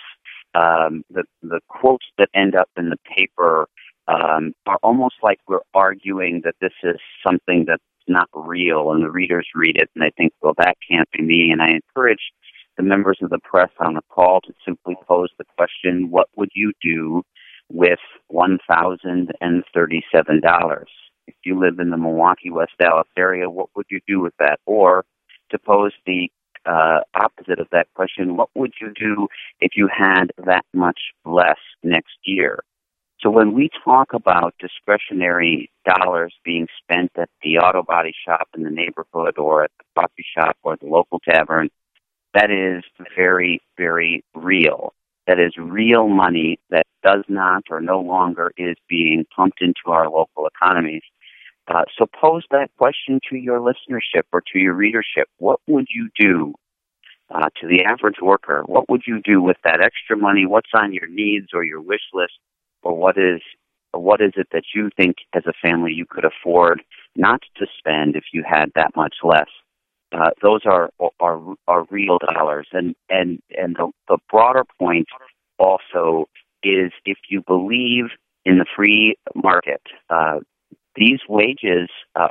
um, 0.55 1.03
the 1.11 1.25
the 1.43 1.61
quotes 1.69 2.07
that 2.19 2.29
end 2.35 2.55
up 2.55 2.69
in 2.77 2.91
the 2.91 2.99
paper 3.17 3.69
um, 4.09 4.53
are 4.67 4.79
almost 4.83 5.17
like 5.23 5.39
we're 5.49 5.61
arguing 5.75 6.43
that 6.45 6.55
this 6.61 6.73
is 6.83 6.97
something 7.27 7.65
that's 7.67 7.83
not 8.07 8.29
real, 8.35 8.93
and 8.93 9.03
the 9.03 9.11
readers 9.11 9.49
read 9.55 9.77
it 9.77 9.91
and 9.95 10.03
they 10.03 10.13
think, 10.17 10.33
well, 10.43 10.55
that 10.59 10.77
can't 10.89 11.11
be 11.11 11.23
me. 11.23 11.51
And 11.51 11.63
I 11.63 11.71
encourage 11.71 12.33
the 12.77 12.83
members 12.83 13.19
of 13.23 13.31
the 13.31 13.39
press 13.39 13.71
on 13.81 13.95
the 13.95 14.03
call 14.11 14.41
to 14.43 14.53
simply 14.65 14.97
pose 15.09 15.31
the 15.39 15.45
question, 15.57 16.11
what 16.11 16.29
would 16.37 16.51
you 16.55 16.73
do 16.83 17.23
with 17.71 17.99
$1,037. 18.33 20.85
If 21.27 21.35
you 21.45 21.59
live 21.59 21.79
in 21.79 21.89
the 21.91 21.97
Milwaukee, 21.97 22.51
West 22.51 22.75
Allis 22.83 23.09
area, 23.17 23.49
what 23.49 23.71
would 23.75 23.87
you 23.91 24.01
do 24.07 24.21
with 24.21 24.35
that? 24.39 24.61
Or 24.67 25.07
to 25.51 25.59
pose 25.59 25.93
the 26.07 26.31
uh, 26.67 27.01
opposite 27.15 27.59
of 27.59 27.69
that 27.73 27.87
question, 27.95 28.37
what 28.37 28.49
would 28.55 28.73
you 28.81 28.93
do 28.95 29.29
if 29.61 29.73
you 29.77 29.89
had 29.93 30.33
that 30.45 30.65
much 30.73 31.01
less 31.25 31.59
next 31.83 32.17
year? 32.25 32.61
So 33.21 33.31
when 33.31 33.55
we 33.55 33.71
talk 33.85 34.13
about 34.13 34.55
discretionary 34.59 35.71
dollars 35.87 36.35
being 36.45 36.67
spent 36.83 37.13
at 37.17 37.31
the 37.43 37.59
auto 37.59 37.83
body 37.83 38.13
shop 38.27 38.49
in 38.57 38.65
the 38.65 38.71
neighborhood 38.71 39.39
or 39.39 39.65
at 39.65 39.71
the 39.79 40.01
coffee 40.01 40.27
shop 40.37 40.57
or 40.63 40.77
the 40.77 40.87
local 40.87 41.21
tavern, 41.21 41.71
that 42.35 42.51
is 42.51 42.85
very, 43.17 43.61
very 43.79 44.23
real 44.35 44.93
that 45.27 45.41
is 45.41 45.57
real 45.57 46.09
money 46.09 46.59
that 46.71 46.87
does 47.03 47.25
not 47.29 47.65
or 47.71 47.81
no 47.81 48.01
longer 48.01 48.53
is 48.57 48.77
being 48.89 49.25
pumped 49.35 49.63
into 49.63 49.87
our 49.87 50.09
local 50.09 50.47
economies. 50.47 51.03
Uh, 51.67 51.85
so 51.99 52.07
pose 52.21 52.45
that 52.51 52.71
question 52.77 53.21
to 53.31 53.37
your 53.37 53.59
listenership 53.59 54.25
or 54.33 54.43
to 54.53 54.59
your 54.59 54.75
readership. 54.75 55.29
What 55.39 55.61
would 55.67 55.87
you 55.89 56.11
do 56.19 56.55
uh, 57.35 57.49
to 57.61 57.67
the 57.67 57.85
average 57.85 58.21
worker? 58.21 58.63
What 58.67 58.89
would 58.91 59.03
you 59.07 59.21
do 59.23 59.41
with 59.41 59.57
that 59.65 59.81
extra 59.83 60.17
money? 60.17 60.47
What's 60.47 60.71
on 60.75 60.93
your 60.93 61.07
needs 61.09 61.49
or 61.55 61.65
your 61.65 61.81
wish 61.81 62.03
list? 62.13 62.35
Or 62.83 62.95
what 62.95 63.17
is 63.17 63.41
what 63.93 64.21
is 64.21 64.33
it 64.37 64.49
that 64.53 64.65
you 64.75 64.91
think 64.97 65.17
as 65.35 65.45
a 65.47 65.53
family 65.67 65.93
you 65.93 66.05
could 66.05 66.25
afford 66.25 66.83
not 67.17 67.41
to 67.57 67.67
spend 67.79 68.17
if 68.17 68.25
you 68.33 68.43
had 68.47 68.71
that 68.75 68.95
much 68.97 69.17
less? 69.23 69.49
Uh, 70.13 70.31
those 70.43 70.61
are, 70.65 70.91
are 71.19 71.41
are 71.67 71.87
real 71.91 72.19
dollars, 72.19 72.69
and 72.73 72.95
and 73.09 73.41
and 73.57 73.75
the, 73.77 73.91
the 74.09 74.19
broader 74.31 74.65
point 74.79 75.07
also 75.59 76.27
is 76.63 76.93
if 77.05 77.19
you 77.29 77.43
believe 77.47 78.07
in 78.45 78.59
the 78.59 78.67
free 78.77 79.17
market, 79.35 79.81
uh, 80.11 80.39
these 80.97 81.21
wages 81.29 81.89
uh, 82.15 82.29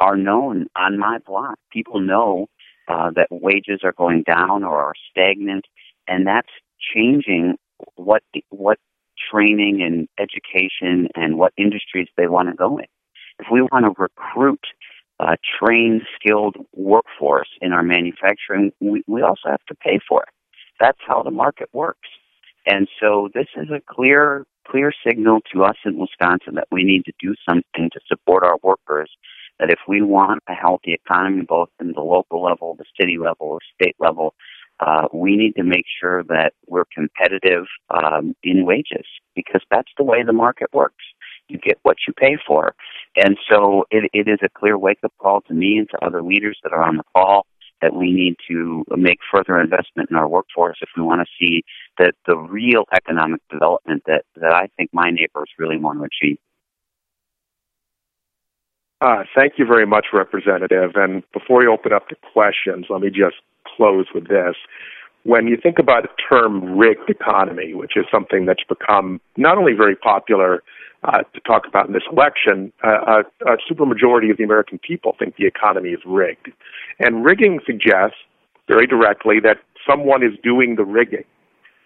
are 0.00 0.16
known 0.16 0.66
on 0.76 0.98
my 0.98 1.18
block. 1.26 1.58
People 1.72 2.00
know 2.00 2.48
uh, 2.88 3.10
that 3.16 3.28
wages 3.30 3.80
are 3.82 3.92
going 3.92 4.22
down 4.22 4.62
or 4.62 4.78
are 4.80 4.94
stagnant, 5.10 5.64
and 6.06 6.26
that's 6.26 6.48
changing 6.94 7.56
what 7.96 8.22
what 8.50 8.78
training 9.30 9.82
and 9.82 10.08
education 10.18 11.08
and 11.14 11.38
what 11.38 11.52
industries 11.56 12.08
they 12.16 12.26
want 12.26 12.48
to 12.48 12.54
go 12.54 12.78
in. 12.78 12.86
If 13.38 13.46
we 13.50 13.62
want 13.62 13.84
to 13.84 14.00
recruit 14.00 14.60
a 15.18 15.36
trained, 15.58 16.02
skilled 16.14 16.56
workforce 16.74 17.48
in 17.60 17.72
our 17.72 17.82
manufacturing, 17.82 18.72
we, 18.80 19.02
we 19.06 19.22
also 19.22 19.48
have 19.48 19.64
to 19.68 19.74
pay 19.74 19.98
for 20.06 20.22
it. 20.22 20.28
That's 20.78 20.98
how 21.06 21.22
the 21.22 21.30
market 21.30 21.68
works. 21.72 22.08
And 22.66 22.88
so 23.00 23.28
this 23.32 23.46
is 23.56 23.68
a 23.70 23.80
clear, 23.88 24.44
clear 24.66 24.92
signal 25.06 25.40
to 25.52 25.64
us 25.64 25.76
in 25.84 25.98
Wisconsin 25.98 26.54
that 26.56 26.68
we 26.70 26.82
need 26.82 27.04
to 27.04 27.12
do 27.20 27.34
something 27.48 27.90
to 27.92 28.00
support 28.08 28.42
our 28.42 28.58
workers. 28.62 29.10
That 29.58 29.70
if 29.70 29.78
we 29.88 30.02
want 30.02 30.42
a 30.48 30.52
healthy 30.52 30.92
economy, 30.92 31.42
both 31.48 31.70
in 31.80 31.92
the 31.92 32.02
local 32.02 32.42
level, 32.42 32.74
the 32.76 32.84
city 33.00 33.16
level, 33.18 33.58
the 33.58 33.84
state 33.84 33.96
level, 33.98 34.34
uh, 34.80 35.08
we 35.14 35.36
need 35.36 35.54
to 35.54 35.62
make 35.62 35.86
sure 36.00 36.22
that 36.24 36.52
we're 36.66 36.84
competitive 36.94 37.64
um, 37.88 38.34
in 38.42 38.66
wages 38.66 39.06
because 39.34 39.62
that's 39.70 39.90
the 39.96 40.04
way 40.04 40.22
the 40.22 40.34
market 40.34 40.68
works. 40.74 41.02
You 41.48 41.58
get 41.58 41.78
what 41.82 41.96
you 42.06 42.12
pay 42.12 42.36
for. 42.46 42.74
And 43.16 43.38
so 43.50 43.84
it, 43.90 44.10
it 44.12 44.28
is 44.28 44.40
a 44.42 44.48
clear 44.58 44.76
wake 44.76 44.98
up 45.04 45.14
call 45.18 45.40
to 45.42 45.54
me 45.54 45.78
and 45.78 45.88
to 45.90 46.04
other 46.04 46.22
leaders 46.22 46.58
that 46.62 46.72
are 46.72 46.82
on 46.82 46.98
the 46.98 47.04
call 47.14 47.46
that 47.82 47.94
we 47.94 48.12
need 48.12 48.36
to 48.48 48.84
make 48.96 49.18
further 49.30 49.60
investment 49.60 50.10
in 50.10 50.16
our 50.16 50.28
workforce 50.28 50.78
if 50.80 50.88
we 50.96 51.02
want 51.02 51.20
to 51.20 51.26
see 51.38 51.62
that 51.98 52.14
the 52.26 52.36
real 52.36 52.84
economic 52.94 53.40
development 53.50 54.02
that, 54.06 54.24
that 54.36 54.52
I 54.52 54.68
think 54.76 54.90
my 54.92 55.10
neighbors 55.10 55.50
really 55.58 55.76
want 55.76 55.98
to 56.00 56.04
achieve. 56.04 56.38
Uh, 59.00 59.24
thank 59.34 59.54
you 59.58 59.66
very 59.66 59.86
much, 59.86 60.06
Representative. 60.12 60.92
And 60.94 61.22
before 61.32 61.60
we 61.60 61.66
open 61.66 61.92
up 61.92 62.08
to 62.08 62.16
questions, 62.32 62.86
let 62.88 63.02
me 63.02 63.10
just 63.10 63.36
close 63.76 64.06
with 64.14 64.28
this. 64.28 64.54
When 65.24 65.48
you 65.48 65.58
think 65.60 65.78
about 65.78 66.04
the 66.04 66.08
term 66.30 66.78
rigged 66.78 67.10
economy, 67.10 67.74
which 67.74 67.96
is 67.96 68.06
something 68.10 68.46
that's 68.46 68.62
become 68.68 69.20
not 69.36 69.58
only 69.58 69.72
very 69.74 69.96
popular 69.96 70.62
uh, 71.04 71.22
to 71.34 71.40
talk 71.46 71.66
about 71.66 71.86
in 71.86 71.92
this 71.92 72.02
election, 72.10 72.72
uh, 72.84 73.22
a, 73.46 73.52
a 73.52 73.56
supermajority 73.70 74.30
of 74.30 74.36
the 74.38 74.44
American 74.44 74.78
people 74.78 75.14
think 75.18 75.36
the 75.36 75.46
economy 75.46 75.90
is 75.90 76.00
rigged. 76.04 76.50
And 76.98 77.24
rigging 77.24 77.60
suggests 77.66 78.16
very 78.68 78.86
directly 78.86 79.40
that 79.40 79.58
someone 79.88 80.22
is 80.22 80.32
doing 80.42 80.76
the 80.76 80.84
rigging. 80.84 81.24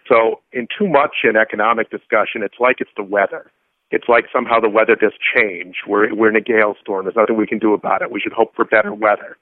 So, 0.07 0.41
in 0.51 0.67
too 0.77 0.87
much 0.87 1.17
in 1.23 1.37
economic 1.37 1.89
discussion, 1.91 2.41
it's 2.41 2.59
like 2.59 2.77
it's 2.79 2.91
the 2.97 3.03
weather. 3.03 3.51
It's 3.91 4.07
like 4.07 4.25
somehow 4.33 4.59
the 4.59 4.69
weather 4.69 4.95
just 4.95 5.17
changed. 5.35 5.79
We're, 5.87 6.13
we're 6.15 6.29
in 6.29 6.35
a 6.35 6.41
gale 6.41 6.75
storm. 6.81 7.05
There's 7.05 7.15
nothing 7.15 7.37
we 7.37 7.45
can 7.45 7.59
do 7.59 7.73
about 7.73 8.01
it. 8.01 8.11
We 8.11 8.19
should 8.19 8.33
hope 8.33 8.55
for 8.55 8.65
better 8.65 8.93
weather. 8.93 9.37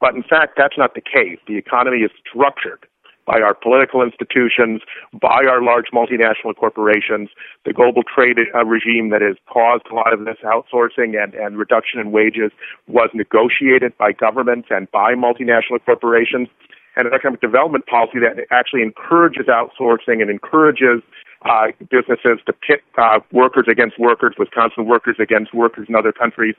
But 0.00 0.14
in 0.14 0.22
fact, 0.22 0.54
that's 0.56 0.76
not 0.76 0.94
the 0.94 1.00
case. 1.00 1.38
The 1.46 1.56
economy 1.56 1.98
is 1.98 2.10
structured 2.28 2.86
by 3.26 3.40
our 3.40 3.54
political 3.54 4.02
institutions, 4.02 4.82
by 5.20 5.44
our 5.48 5.62
large 5.62 5.86
multinational 5.92 6.56
corporations, 6.56 7.28
the 7.64 7.72
global 7.72 8.02
trade 8.02 8.38
uh, 8.54 8.64
regime 8.64 9.10
that 9.10 9.22
has 9.22 9.36
caused 9.48 9.84
a 9.90 9.94
lot 9.94 10.12
of 10.12 10.24
this 10.24 10.38
outsourcing 10.44 11.22
and, 11.22 11.34
and 11.34 11.58
reduction 11.58 12.00
in 12.00 12.10
wages 12.10 12.50
was 12.88 13.10
negotiated 13.14 13.96
by 13.98 14.12
governments 14.12 14.68
and 14.70 14.90
by 14.90 15.14
multinational 15.14 15.78
corporations. 15.84 16.48
And 16.94 17.06
an 17.06 17.14
economic 17.14 17.40
development 17.40 17.86
policy 17.86 18.18
that 18.20 18.44
actually 18.50 18.82
encourages 18.82 19.46
outsourcing 19.46 20.20
and 20.20 20.28
encourages 20.28 21.00
uh, 21.44 21.68
businesses 21.90 22.38
to 22.46 22.52
pit 22.52 22.82
uh, 22.98 23.20
workers 23.32 23.66
against 23.70 23.98
workers, 23.98 24.34
Wisconsin 24.38 24.86
workers 24.86 25.16
against 25.18 25.52
workers 25.54 25.86
in 25.88 25.94
other 25.94 26.12
countries, 26.12 26.54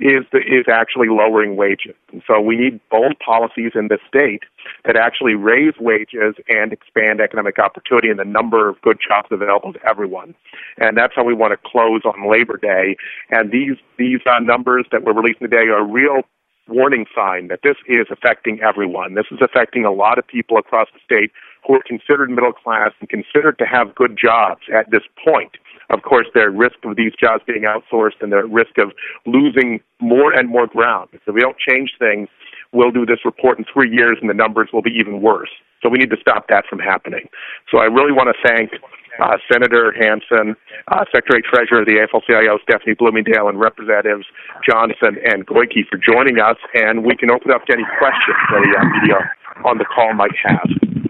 is 0.00 0.24
the, 0.32 0.38
is 0.38 0.66
actually 0.70 1.08
lowering 1.08 1.56
wages. 1.56 1.94
And 2.12 2.22
so 2.26 2.40
we 2.40 2.56
need 2.56 2.80
bold 2.90 3.18
policies 3.18 3.72
in 3.74 3.88
the 3.88 3.98
state 4.08 4.42
that 4.84 4.96
actually 4.96 5.34
raise 5.34 5.74
wages 5.80 6.34
and 6.48 6.72
expand 6.72 7.20
economic 7.20 7.58
opportunity 7.58 8.08
and 8.08 8.18
the 8.18 8.24
number 8.24 8.68
of 8.68 8.80
good 8.82 8.98
jobs 9.06 9.28
available 9.30 9.72
to 9.72 9.80
everyone. 9.88 10.34
And 10.78 10.96
that's 10.96 11.14
how 11.14 11.24
we 11.24 11.34
want 11.34 11.52
to 11.52 11.70
close 11.70 12.02
on 12.04 12.30
Labor 12.30 12.56
Day. 12.56 12.96
And 13.30 13.50
these 13.50 13.76
these 13.98 14.20
uh, 14.26 14.38
numbers 14.40 14.86
that 14.92 15.02
we're 15.02 15.14
releasing 15.14 15.48
today 15.48 15.68
are 15.68 15.80
a 15.80 15.84
real 15.84 16.22
warning 16.68 17.06
sign 17.14 17.48
that 17.48 17.60
this 17.62 17.76
is 17.86 18.06
affecting 18.10 18.60
everyone. 18.60 19.14
This 19.14 19.26
is 19.30 19.38
affecting 19.40 19.84
a 19.84 19.92
lot 19.92 20.18
of 20.18 20.26
people 20.26 20.58
across 20.58 20.88
the 20.92 21.00
state 21.04 21.32
who 21.66 21.74
are 21.74 21.82
considered 21.86 22.30
middle 22.30 22.52
class 22.52 22.90
and 23.00 23.08
considered 23.08 23.58
to 23.58 23.64
have 23.64 23.94
good 23.94 24.18
jobs 24.20 24.62
at 24.74 24.90
this 24.90 25.02
point. 25.24 25.52
Of 25.90 26.02
course, 26.02 26.26
they're 26.34 26.50
at 26.50 26.56
risk 26.56 26.76
of 26.84 26.96
these 26.96 27.12
jobs 27.18 27.42
being 27.46 27.64
outsourced 27.64 28.20
and 28.20 28.30
they're 28.30 28.44
at 28.44 28.50
risk 28.50 28.76
of 28.78 28.92
losing 29.24 29.80
more 30.00 30.32
and 30.32 30.48
more 30.48 30.66
ground. 30.66 31.08
If 31.12 31.22
we 31.26 31.40
don't 31.40 31.56
change 31.58 31.92
things, 31.98 32.28
we'll 32.72 32.90
do 32.90 33.06
this 33.06 33.24
report 33.24 33.58
in 33.58 33.64
three 33.72 33.90
years 33.90 34.18
and 34.20 34.28
the 34.28 34.34
numbers 34.34 34.68
will 34.72 34.82
be 34.82 34.92
even 34.92 35.22
worse. 35.22 35.50
So 35.82 35.88
we 35.88 35.98
need 35.98 36.10
to 36.10 36.20
stop 36.20 36.48
that 36.48 36.64
from 36.68 36.78
happening. 36.78 37.28
So 37.70 37.78
I 37.78 37.84
really 37.84 38.12
want 38.12 38.28
to 38.28 38.48
thank 38.48 38.72
uh, 39.20 39.36
Senator 39.50 39.92
Hansen, 39.98 40.54
uh, 40.88 41.04
Secretary 41.12 41.42
Treasurer 41.42 41.80
of 41.80 41.86
the 41.86 41.98
AFL-CIO 42.06 42.58
Stephanie 42.62 42.94
Bloomingdale, 42.94 43.48
and 43.48 43.58
Representatives 43.58 44.26
Johnson 44.68 45.18
and 45.24 45.46
Goyke 45.46 45.86
for 45.90 45.98
joining 45.98 46.38
us. 46.38 46.56
And 46.74 47.04
we 47.04 47.16
can 47.16 47.30
open 47.30 47.50
up 47.50 47.64
to 47.66 47.72
any 47.72 47.86
questions 47.98 48.38
that 48.50 48.62
the 48.62 48.78
uh, 48.78 48.84
media 49.00 49.18
on 49.64 49.78
the 49.78 49.84
call 49.84 50.14
might 50.14 50.34
have. 50.44 51.07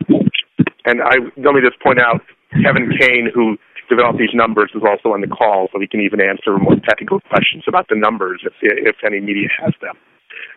And 0.84 1.02
I 1.02 1.16
let 1.36 1.54
me 1.54 1.60
just 1.60 1.80
point 1.80 1.98
out 2.00 2.22
Kevin 2.62 2.90
Kane, 2.98 3.28
who 3.32 3.56
developed 3.88 4.18
these 4.18 4.34
numbers, 4.34 4.70
is 4.74 4.82
also 4.86 5.12
on 5.14 5.20
the 5.20 5.26
call, 5.26 5.68
so 5.72 5.80
he 5.80 5.86
can 5.86 6.00
even 6.00 6.20
answer 6.20 6.56
more 6.58 6.76
technical 6.88 7.20
questions 7.20 7.64
about 7.66 7.88
the 7.88 7.96
numbers 7.96 8.42
if 8.44 8.54
if 8.62 8.96
any 9.04 9.20
media 9.20 9.48
has 9.62 9.74
them. 9.80 9.96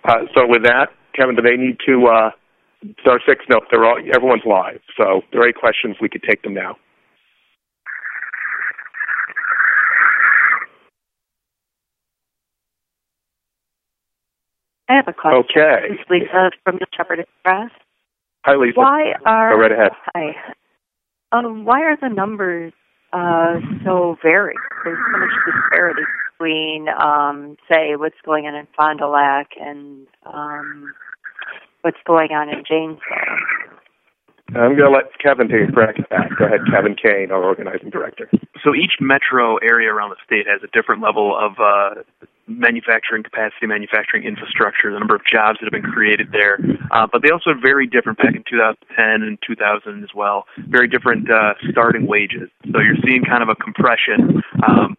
Uh, 0.03 0.27
so 0.33 0.47
with 0.47 0.63
that, 0.63 0.89
Kevin, 1.15 1.35
do 1.35 1.41
they 1.41 1.57
need 1.57 1.77
to? 1.85 2.07
Uh, 2.07 2.29
star 3.01 3.19
six? 3.27 3.45
No, 3.49 3.61
they're 3.69 3.85
all. 3.85 3.97
Everyone's 4.13 4.43
live. 4.45 4.81
So 4.97 5.19
if 5.19 5.23
there 5.31 5.41
are 5.41 5.45
any 5.45 5.53
questions, 5.53 5.95
we 6.01 6.09
could 6.09 6.23
take 6.23 6.41
them 6.43 6.53
now. 6.53 6.77
I 14.89 14.95
have 14.95 15.07
a 15.07 15.13
question. 15.13 15.43
Okay. 15.49 15.87
Lisa 16.09 16.51
from 16.65 16.77
the 16.79 16.85
Shepherd 16.95 17.19
Express. 17.19 17.71
Hi, 18.45 18.55
Lisa. 18.55 18.79
Why 18.79 19.13
are 19.25 19.55
Go 19.55 19.61
right 19.61 19.71
ahead. 19.71 19.91
Hi. 20.15 20.35
Um, 21.31 21.63
why 21.63 21.81
are 21.81 21.95
the 21.95 22.09
numbers 22.09 22.73
uh, 23.13 23.59
so 23.85 24.17
varied? 24.23 24.57
There's 24.83 24.97
so 25.13 25.19
much 25.19 25.29
disparity 25.45 26.01
between, 26.39 26.87
um, 26.89 27.55
say, 27.71 27.95
what's 27.95 28.15
going 28.25 28.47
on 28.47 28.55
in 28.55 28.67
Fond 28.75 28.99
du 28.99 29.07
Lac 29.07 29.51
and 29.59 30.07
um, 30.25 30.93
what's 31.81 31.99
going 32.07 32.31
on 32.31 32.49
in 32.49 32.63
Janesville. 32.67 33.77
I'm 34.55 34.75
going 34.75 34.89
to 34.89 34.89
let 34.89 35.17
Kevin 35.19 35.47
take 35.47 35.69
a 35.69 35.71
crack 35.71 35.99
at 35.99 36.09
that. 36.09 36.29
Go 36.37 36.45
ahead, 36.45 36.61
Kevin 36.69 36.95
Kane, 36.95 37.31
our 37.31 37.43
organizing 37.43 37.89
director. 37.89 38.29
So 38.63 38.75
each 38.75 38.99
metro 38.99 39.57
area 39.57 39.93
around 39.93 40.09
the 40.09 40.17
state 40.25 40.45
has 40.47 40.61
a 40.63 40.67
different 40.75 41.01
level 41.01 41.37
of 41.37 41.53
uh, 41.59 42.01
manufacturing 42.47 43.23
capacity, 43.23 43.65
manufacturing 43.65 44.23
infrastructure, 44.23 44.91
the 44.91 44.99
number 44.99 45.15
of 45.15 45.23
jobs 45.25 45.59
that 45.59 45.71
have 45.71 45.81
been 45.81 45.89
created 45.89 46.31
there. 46.31 46.59
Uh, 46.91 47.07
but 47.11 47.21
they 47.21 47.29
also 47.29 47.51
are 47.51 47.61
very 47.61 47.87
different 47.87 48.17
back 48.17 48.35
in 48.35 48.43
2010 48.49 49.21
and 49.23 49.37
2000 49.45 50.03
as 50.03 50.09
well. 50.13 50.45
Very 50.67 50.87
different 50.87 51.31
uh, 51.31 51.53
starting 51.69 52.05
wages. 52.05 52.49
So 52.71 52.79
you're 52.79 52.99
seeing 53.05 53.23
kind 53.23 53.43
of 53.43 53.49
a 53.49 53.55
compression. 53.55 54.43
Um, 54.67 54.97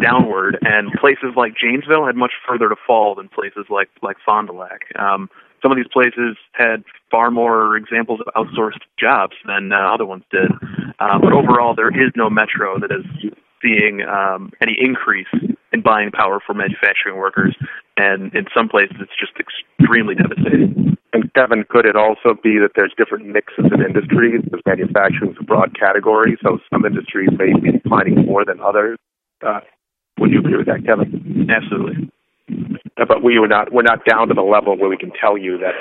downward 0.00 0.58
and 0.62 0.90
places 1.00 1.36
like 1.36 1.52
Janesville 1.54 2.06
had 2.06 2.16
much 2.16 2.32
further 2.48 2.68
to 2.68 2.76
fall 2.86 3.14
than 3.14 3.28
places 3.28 3.66
like 3.68 3.90
like 4.02 4.16
Fond 4.24 4.48
du 4.48 4.54
Lac. 4.54 4.80
Um, 4.98 5.28
some 5.62 5.70
of 5.70 5.76
these 5.76 5.90
places 5.92 6.36
had 6.52 6.82
far 7.10 7.30
more 7.30 7.76
examples 7.76 8.20
of 8.20 8.34
outsourced 8.34 8.82
jobs 8.98 9.34
than 9.46 9.72
uh, 9.72 9.76
other 9.76 10.04
ones 10.04 10.24
did. 10.30 10.50
Uh, 10.98 11.18
but 11.18 11.32
overall, 11.32 11.74
there 11.74 11.88
is 11.88 12.10
no 12.16 12.28
metro 12.28 12.78
that 12.80 12.90
is 12.90 13.32
seeing 13.62 14.02
um, 14.02 14.50
any 14.60 14.76
increase 14.78 15.28
in 15.72 15.80
buying 15.80 16.10
power 16.10 16.40
for 16.44 16.52
manufacturing 16.52 17.16
workers, 17.16 17.56
and 17.96 18.34
in 18.34 18.44
some 18.54 18.68
places 18.68 18.96
it's 19.00 19.12
just 19.18 19.32
extremely 19.38 20.14
devastating. 20.14 20.96
And 21.12 21.32
Kevin, 21.34 21.64
could 21.68 21.86
it 21.86 21.94
also 21.94 22.34
be 22.42 22.58
that 22.58 22.70
there's 22.74 22.92
different 22.96 23.26
mixes 23.26 23.66
in 23.72 23.84
industries? 23.84 24.42
Because 24.42 24.60
manufacturing 24.66 25.30
is 25.30 25.36
a 25.40 25.44
broad 25.44 25.78
category, 25.78 26.36
so 26.42 26.58
some 26.72 26.84
industries 26.84 27.28
may 27.38 27.52
be 27.58 27.78
declining 27.78 28.26
more 28.26 28.44
than 28.44 28.60
others. 28.60 28.98
Uh, 29.46 29.60
would 30.18 30.30
you 30.30 30.40
agree 30.40 30.56
with 30.56 30.66
that, 30.66 30.84
Kevin? 30.84 31.48
Absolutely. 31.50 32.10
Uh, 33.00 33.04
but 33.06 33.22
we 33.22 33.38
were 33.38 33.48
not 33.48 33.72
we're 33.72 33.82
not 33.82 34.04
down 34.04 34.28
to 34.28 34.34
the 34.34 34.42
level 34.42 34.76
where 34.76 34.88
we 34.88 34.96
can 34.96 35.12
tell 35.18 35.38
you 35.38 35.58
that. 35.58 35.72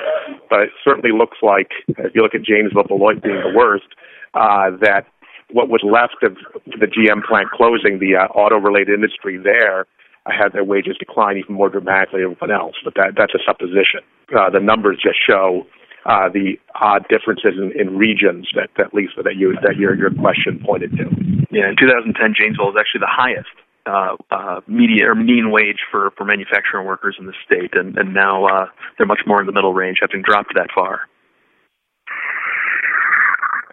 But 0.49 0.61
it 0.61 0.69
certainly 0.83 1.11
looks 1.11 1.37
like 1.41 1.69
if 1.87 2.15
you 2.15 2.21
look 2.21 2.35
at 2.35 2.41
Janesville, 2.41 2.87
Beloit 2.87 3.21
being 3.21 3.41
the 3.41 3.53
worst, 3.55 3.87
uh, 4.33 4.71
that 4.81 5.05
what 5.51 5.67
was 5.67 5.81
left 5.83 6.23
of 6.23 6.37
the 6.65 6.87
GM 6.87 7.23
plant 7.23 7.51
closing, 7.51 7.99
the 7.99 8.15
uh, 8.15 8.31
auto-related 8.31 8.93
industry 8.95 9.37
there, 9.37 9.85
uh, 10.25 10.31
had 10.31 10.53
their 10.53 10.63
wages 10.63 10.95
decline 10.97 11.37
even 11.37 11.55
more 11.55 11.69
dramatically 11.69 12.21
than 12.21 12.31
everyone 12.31 12.51
else. 12.51 12.75
But 12.83 12.95
that 12.95 13.13
that's 13.17 13.33
a 13.35 13.39
supposition. 13.45 14.01
Uh, 14.31 14.49
the 14.49 14.61
numbers 14.61 14.97
just 15.01 15.19
show 15.19 15.67
uh, 16.05 16.29
the 16.29 16.55
odd 16.79 17.05
differences 17.09 17.53
in, 17.57 17.73
in 17.79 17.97
regions 17.97 18.47
that, 18.55 18.69
that 18.77 18.93
Lisa 18.93 19.21
that 19.23 19.35
you 19.35 19.57
that 19.61 19.75
your 19.75 19.95
your 19.95 20.13
question 20.13 20.63
pointed 20.65 20.91
to. 20.97 21.05
Yeah, 21.51 21.69
in 21.69 21.75
2010, 21.75 22.15
Janesville 22.39 22.71
was 22.71 22.79
actually 22.79 23.03
the 23.03 23.11
highest 23.11 23.51
uh, 23.85 24.15
uh, 24.29 24.61
median 24.67 25.07
or 25.07 25.15
mean 25.15 25.51
wage 25.51 25.79
for, 25.89 26.11
for 26.17 26.25
manufacturing 26.25 26.85
workers 26.85 27.15
in 27.19 27.25
the 27.25 27.33
state, 27.45 27.71
and, 27.73 27.97
and 27.97 28.13
now 28.13 28.45
uh, 28.45 28.65
they're 28.97 29.07
much 29.07 29.21
more 29.25 29.39
in 29.39 29.47
the 29.47 29.53
middle 29.53 29.73
range, 29.73 29.97
having 30.01 30.21
dropped 30.21 30.53
that 30.55 30.69
far. 30.73 31.01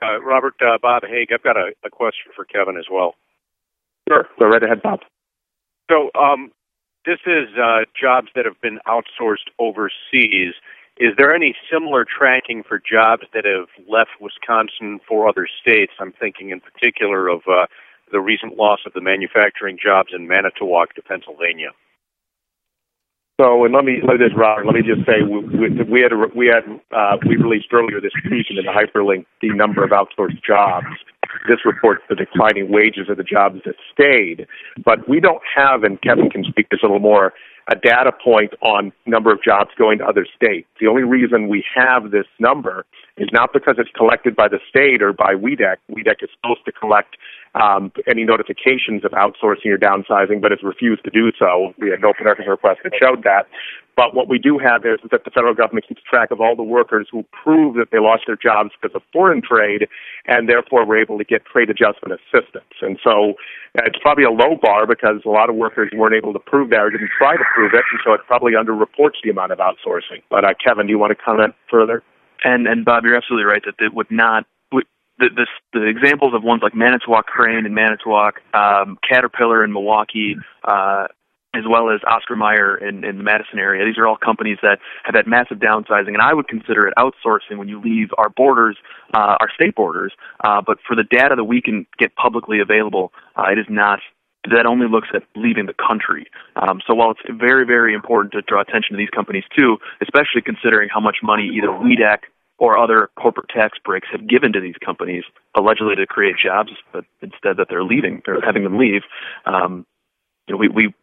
Uh, 0.01 0.21
Robert, 0.21 0.55
uh, 0.61 0.79
Bob 0.81 1.03
Haig, 1.05 1.29
I've 1.33 1.43
got 1.43 1.57
a, 1.57 1.73
a, 1.85 1.91
question 1.91 2.31
for 2.37 2.45
Kevin 2.45 2.77
as 2.77 2.87
well. 2.91 3.15
Sure, 4.09 4.27
go 4.39 4.47
right 4.47 4.63
ahead, 4.63 4.81
Bob. 4.81 5.01
So, 5.91 6.11
um, 6.19 6.53
this 7.05 7.19
is 7.27 7.49
uh, 7.57 7.85
jobs 8.01 8.29
that 8.35 8.45
have 8.45 8.61
been 8.61 8.79
outsourced 8.87 9.49
overseas. 9.59 10.55
Is 10.99 11.15
there 11.17 11.35
any 11.35 11.55
similar 11.73 12.05
tracking 12.05 12.63
for 12.63 12.79
jobs 12.79 13.23
that 13.33 13.45
have 13.45 13.69
left 13.89 14.11
Wisconsin 14.21 15.01
for 15.09 15.29
other 15.29 15.49
states? 15.61 15.93
I'm 16.01 16.13
thinking 16.13 16.51
in 16.51 16.61
particular 16.61 17.29
of 17.29 17.43
uh, 17.49 17.67
the 18.13 18.21
recent 18.21 18.57
loss 18.57 18.81
of 18.87 18.93
the 18.93 19.01
manufacturing 19.01 19.79
jobs 19.83 20.11
in 20.15 20.27
Manitowoc 20.27 20.95
to 20.95 21.03
Pennsylvania. 21.03 21.71
So, 23.41 23.65
and 23.65 23.73
let 23.73 23.85
me 23.85 23.99
let 24.03 24.19
this, 24.19 24.35
Robert. 24.37 24.67
Let 24.67 24.75
me 24.75 24.83
just 24.83 25.07
say 25.07 25.23
we, 25.23 25.69
we 25.85 26.01
had 26.01 26.11
a, 26.11 26.27
we 26.35 26.49
had 26.49 26.65
uh, 26.91 27.17
we 27.25 27.37
released 27.37 27.69
earlier 27.73 28.01
this 28.01 28.11
week 28.29 28.47
in 28.51 28.57
the 28.57 28.63
hyperlink 28.63 29.27
the 29.41 29.51
number 29.51 29.85
of 29.85 29.91
outsourced 29.91 30.43
jobs. 30.45 30.87
This 31.47 31.59
reports 31.65 32.03
the 32.09 32.17
declining 32.17 32.73
wages 32.73 33.09
of 33.09 33.17
the 33.17 33.23
jobs 33.23 33.61
that 33.65 33.77
stayed, 33.93 34.49
but 34.85 35.09
we 35.09 35.21
don't 35.21 35.43
have, 35.55 35.85
and 35.85 36.03
Kevin 36.03 36.31
can 36.31 36.43
speak 36.43 36.69
this 36.71 36.81
a 36.83 36.87
little 36.87 36.99
more, 36.99 37.33
a 37.71 37.77
data 37.77 38.11
point 38.25 38.55
on 38.61 38.93
number 39.07 39.31
of 39.33 39.41
jobs 39.43 39.71
going 39.79 39.99
to 39.99 40.05
other 40.05 40.27
states. 40.35 40.67
The 40.81 40.89
only 40.89 41.03
reason 41.03 41.49
we 41.49 41.65
have 41.77 42.11
this 42.11 42.27
number 42.41 42.87
is 43.19 43.29
not 43.33 43.53
because 43.53 43.77
it's 43.79 43.91
collected 43.97 44.35
by 44.37 44.49
the 44.49 44.59
state 44.69 45.03
or 45.03 45.13
by 45.13 45.35
WEDC. 45.35 45.77
WEDC 45.91 46.23
is 46.23 46.31
supposed 46.41 46.65
to 46.65 46.73
collect 46.73 47.17
um, 47.55 47.93
any 48.07 48.25
notifications 48.25 49.05
of 49.05 49.13
outsourcing 49.13 49.67
or 49.67 49.79
downsizing, 49.79 50.41
but 50.41 50.51
has 50.51 50.63
refused 50.63 51.05
to 51.05 51.11
do 51.11 51.33
so. 51.39 51.75
We 51.79 51.91
had 51.91 52.01
an 52.01 52.05
open 52.05 52.27
records 52.27 52.49
request 52.49 52.81
that 52.85 52.93
showed 53.01 53.25
that. 53.25 53.47
But 53.97 54.15
what 54.15 54.29
we 54.29 54.39
do 54.39 54.59
have 54.59 54.87
is 54.87 55.01
that 55.11 55.25
the 55.25 55.31
federal 55.31 55.55
government 55.55 55.89
keeps 55.89 56.01
track 56.09 56.31
of 56.31 56.41
all 56.41 56.55
the 56.55 56.63
workers 56.63 57.09
who 57.11 57.25
prove 57.33 57.75
that 57.75 57.91
they 57.91 57.99
lost 57.99 58.25
their 58.29 58.37
jobs 58.37 58.71
because 58.81 58.95
of 58.95 59.03
foreign 59.13 59.43
trade, 59.43 59.89
and 60.27 60.49
therefore 60.49 60.87
we're 60.87 61.03
able 61.03 61.19
to 61.19 61.25
get 61.25 61.45
trade 61.45 61.69
adjustment 61.69 62.15
assistance. 62.15 62.71
And 62.81 62.97
so 63.03 63.35
uh, 63.77 63.83
it's 63.87 63.99
probably 64.01 64.23
a 64.23 64.31
low 64.31 64.55
bar 64.55 64.87
because 64.87 65.23
a 65.27 65.29
lot 65.29 65.51
of 65.51 65.57
workers 65.57 65.91
weren't 65.93 66.15
able 66.15 66.33
to 66.33 66.39
prove 66.39 66.71
that 66.71 66.79
or 66.79 66.91
didn't 66.91 67.11
try 67.19 67.37
to 67.37 67.45
prove 67.53 67.75
it, 67.75 67.83
and 67.91 68.01
so 68.05 68.13
it 68.13 68.21
probably 68.29 68.53
underreports 68.53 69.19
the 69.25 69.31
amount 69.31 69.51
of 69.51 69.59
outsourcing. 69.59 70.23
But 70.31 70.45
uh, 70.45 70.55
Kevin, 70.65 70.87
do 70.87 70.93
you 70.93 70.99
want 70.99 71.11
to 71.11 71.17
comment 71.17 71.57
further? 71.69 72.05
And 72.45 72.67
and 72.67 72.85
Bob, 72.85 73.05
you're 73.05 73.17
absolutely 73.17 73.45
right 73.45 73.63
that 73.65 73.85
it 73.85 73.93
would 73.95 74.11
not 74.11 74.47
the, 75.19 75.47
the, 75.73 75.83
examples 75.83 76.35
of 76.35 76.43
ones 76.43 76.63
like 76.63 76.75
Manitowoc 76.75 77.27
Crane 77.27 77.67
in 77.67 77.75
Manitowoc, 77.75 78.41
um, 78.55 78.99
Caterpillar 79.09 79.65
in 79.65 79.73
Milwaukee, 79.73 80.37
uh, 80.65 81.09
as 81.55 81.65
well 81.69 81.91
as 81.91 82.01
Oscar 82.07 82.37
Mayer 82.37 82.77
in, 82.77 83.05
in 83.05 83.19
the 83.19 83.25
Madison 83.25 83.59
area. 83.59 83.85
These 83.85 83.99
are 83.99 84.07
all 84.07 84.17
companies 84.17 84.59
that 84.63 84.79
have 85.05 85.15
had 85.15 85.27
massive 85.27 85.59
downsizing, 85.59 86.09
and 86.09 86.23
I 86.23 86.35
would 86.35 86.47
consider 86.47 86.87
it 86.87 86.95
outsourcing 86.97 87.57
when 87.57 87.69
you 87.69 87.81
leave 87.81 88.11
our 88.19 88.29
borders, 88.29 88.77
uh, 89.15 89.37
our 89.41 89.49
state 89.55 89.75
borders. 89.75 90.13
Uh, 90.45 90.61
but 90.65 90.79
for 90.87 90.95
the 90.95 91.05
data 91.05 91.35
that 91.37 91.45
we 91.45 91.61
can 91.63 91.87
get 91.99 92.15
publicly 92.15 92.61
available, 92.61 93.13
uh, 93.37 93.51
it 93.51 93.59
is 93.59 93.67
not. 93.69 94.01
That 94.51 94.67
only 94.67 94.87
looks 94.89 95.09
at 95.15 95.23
leaving 95.37 95.67
the 95.67 95.75
country. 95.75 96.27
Um, 96.57 96.81
so 96.87 96.95
while 96.95 97.11
it's 97.11 97.21
very, 97.31 97.67
very 97.67 97.95
important 97.95 98.33
to 98.33 98.43
draw 98.43 98.61
attention 98.61 98.93
to 98.93 98.97
these 98.97 99.11
companies 99.11 99.45
too, 99.57 99.79
especially 100.01 100.43
considering 100.43 100.89
how 100.93 101.01
much 101.01 101.19
money 101.23 101.51
either 101.55 101.69
WEDC 101.69 102.21
or 102.59 102.77
other 102.77 103.11
corporate 103.17 103.49
tax 103.51 103.79
breaks 103.85 104.09
have 104.11 104.29
given 104.29 104.53
to 104.53 104.61
these 104.61 104.75
companies, 104.85 105.25
allegedly 105.57 105.95
to 105.97 106.07
create 106.07 106.37
jobs, 106.43 106.71
but 106.93 107.05
instead 107.23 107.57
that 107.57 107.69
they're 107.71 107.85
leaving, 107.85 108.23
they're 108.27 108.41
having 108.41 108.65
them 108.65 108.79
leave. 108.79 109.03
Um, 109.47 109.87
you 110.47 110.55
know, 110.55 110.59
we, 110.59 110.69
we, 110.69 110.95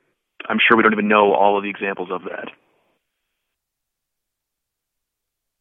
I'm 0.50 0.58
sure 0.60 0.76
we 0.76 0.84
don't 0.84 0.94
even 0.94 1.08
know 1.08 1.34
all 1.34 1.58
of 1.58 1.64
the 1.64 1.70
examples 1.70 2.10
of 2.12 2.24
that. 2.24 2.50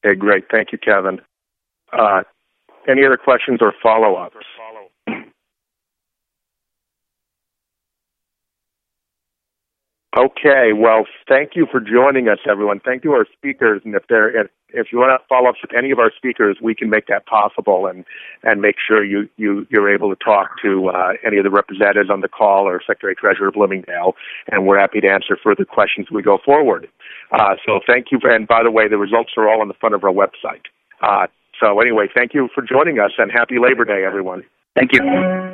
Okay, 0.05 0.17
great. 0.19 0.45
Thank 0.51 0.73
you, 0.73 0.79
Kevin. 0.79 1.21
Uh, 1.93 2.23
any 2.89 3.07
other 3.07 3.17
questions 3.17 3.59
or 3.63 3.73
follow-ups? 3.83 4.45
Okay, 10.17 10.71
well, 10.73 11.07
thank 11.29 11.57
you 11.57 11.67
for 11.73 11.81
joining 11.81 12.29
us, 12.29 12.39
everyone. 12.49 12.79
Thank 12.79 13.03
you, 13.03 13.13
our 13.13 13.27
speakers. 13.37 13.83
And 13.85 13.97
if 13.97 14.07
there, 14.09 14.43
if, 14.43 14.49
if 14.69 14.93
you 14.93 14.99
want 14.99 15.21
to 15.21 15.27
follow 15.29 15.49
up 15.49 15.57
with 15.61 15.77
any 15.77 15.91
of 15.91 15.99
our 15.99 16.13
speakers, 16.17 16.59
we 16.63 16.73
can 16.73 16.89
make 16.89 17.09
that 17.09 17.27
possible 17.27 17.87
and 17.87 18.05
and 18.45 18.61
make 18.61 18.77
sure 18.87 19.05
you 19.05 19.29
you 19.37 19.67
you're 19.71 19.93
able 19.93 20.15
to 20.15 20.25
talk 20.25 20.51
to 20.63 20.89
uh, 20.91 21.15
any 21.27 21.39
of 21.39 21.45
the 21.45 21.51
representatives 21.51 22.11
on 22.11 22.21
the 22.21 22.29
call 22.29 22.69
or 22.69 22.81
Secretary 22.87 23.17
Treasurer 23.17 23.51
Bloomingdale, 23.51 24.15
and 24.53 24.69
we're 24.69 24.79
happy 24.79 25.01
to 25.01 25.09
answer 25.09 25.37
further 25.43 25.65
questions 25.65 26.07
as 26.09 26.15
we 26.15 26.23
go 26.23 26.39
forward. 26.45 26.87
Uh, 27.33 27.57
so 27.67 27.81
thank 27.85 28.13
you. 28.13 28.21
And 28.23 28.47
by 28.47 28.63
the 28.63 28.71
way, 28.71 28.87
the 28.87 28.99
results 28.99 29.33
are 29.37 29.49
all 29.49 29.61
on 29.61 29.67
the 29.67 29.75
front 29.75 29.97
of 29.97 30.05
our 30.05 30.13
website. 30.13 30.63
Uh, 31.03 31.27
so 31.61 31.81
anyway, 31.81 32.07
thank 32.15 32.35
you 32.35 32.49
for 32.55 32.63
joining 32.63 33.01
us, 33.01 33.11
and 33.19 33.33
happy 33.33 33.57
Labor 33.59 33.85
Day, 33.85 34.05
everyone. 34.07 34.45
Thank 34.77 34.93
you. 34.93 35.54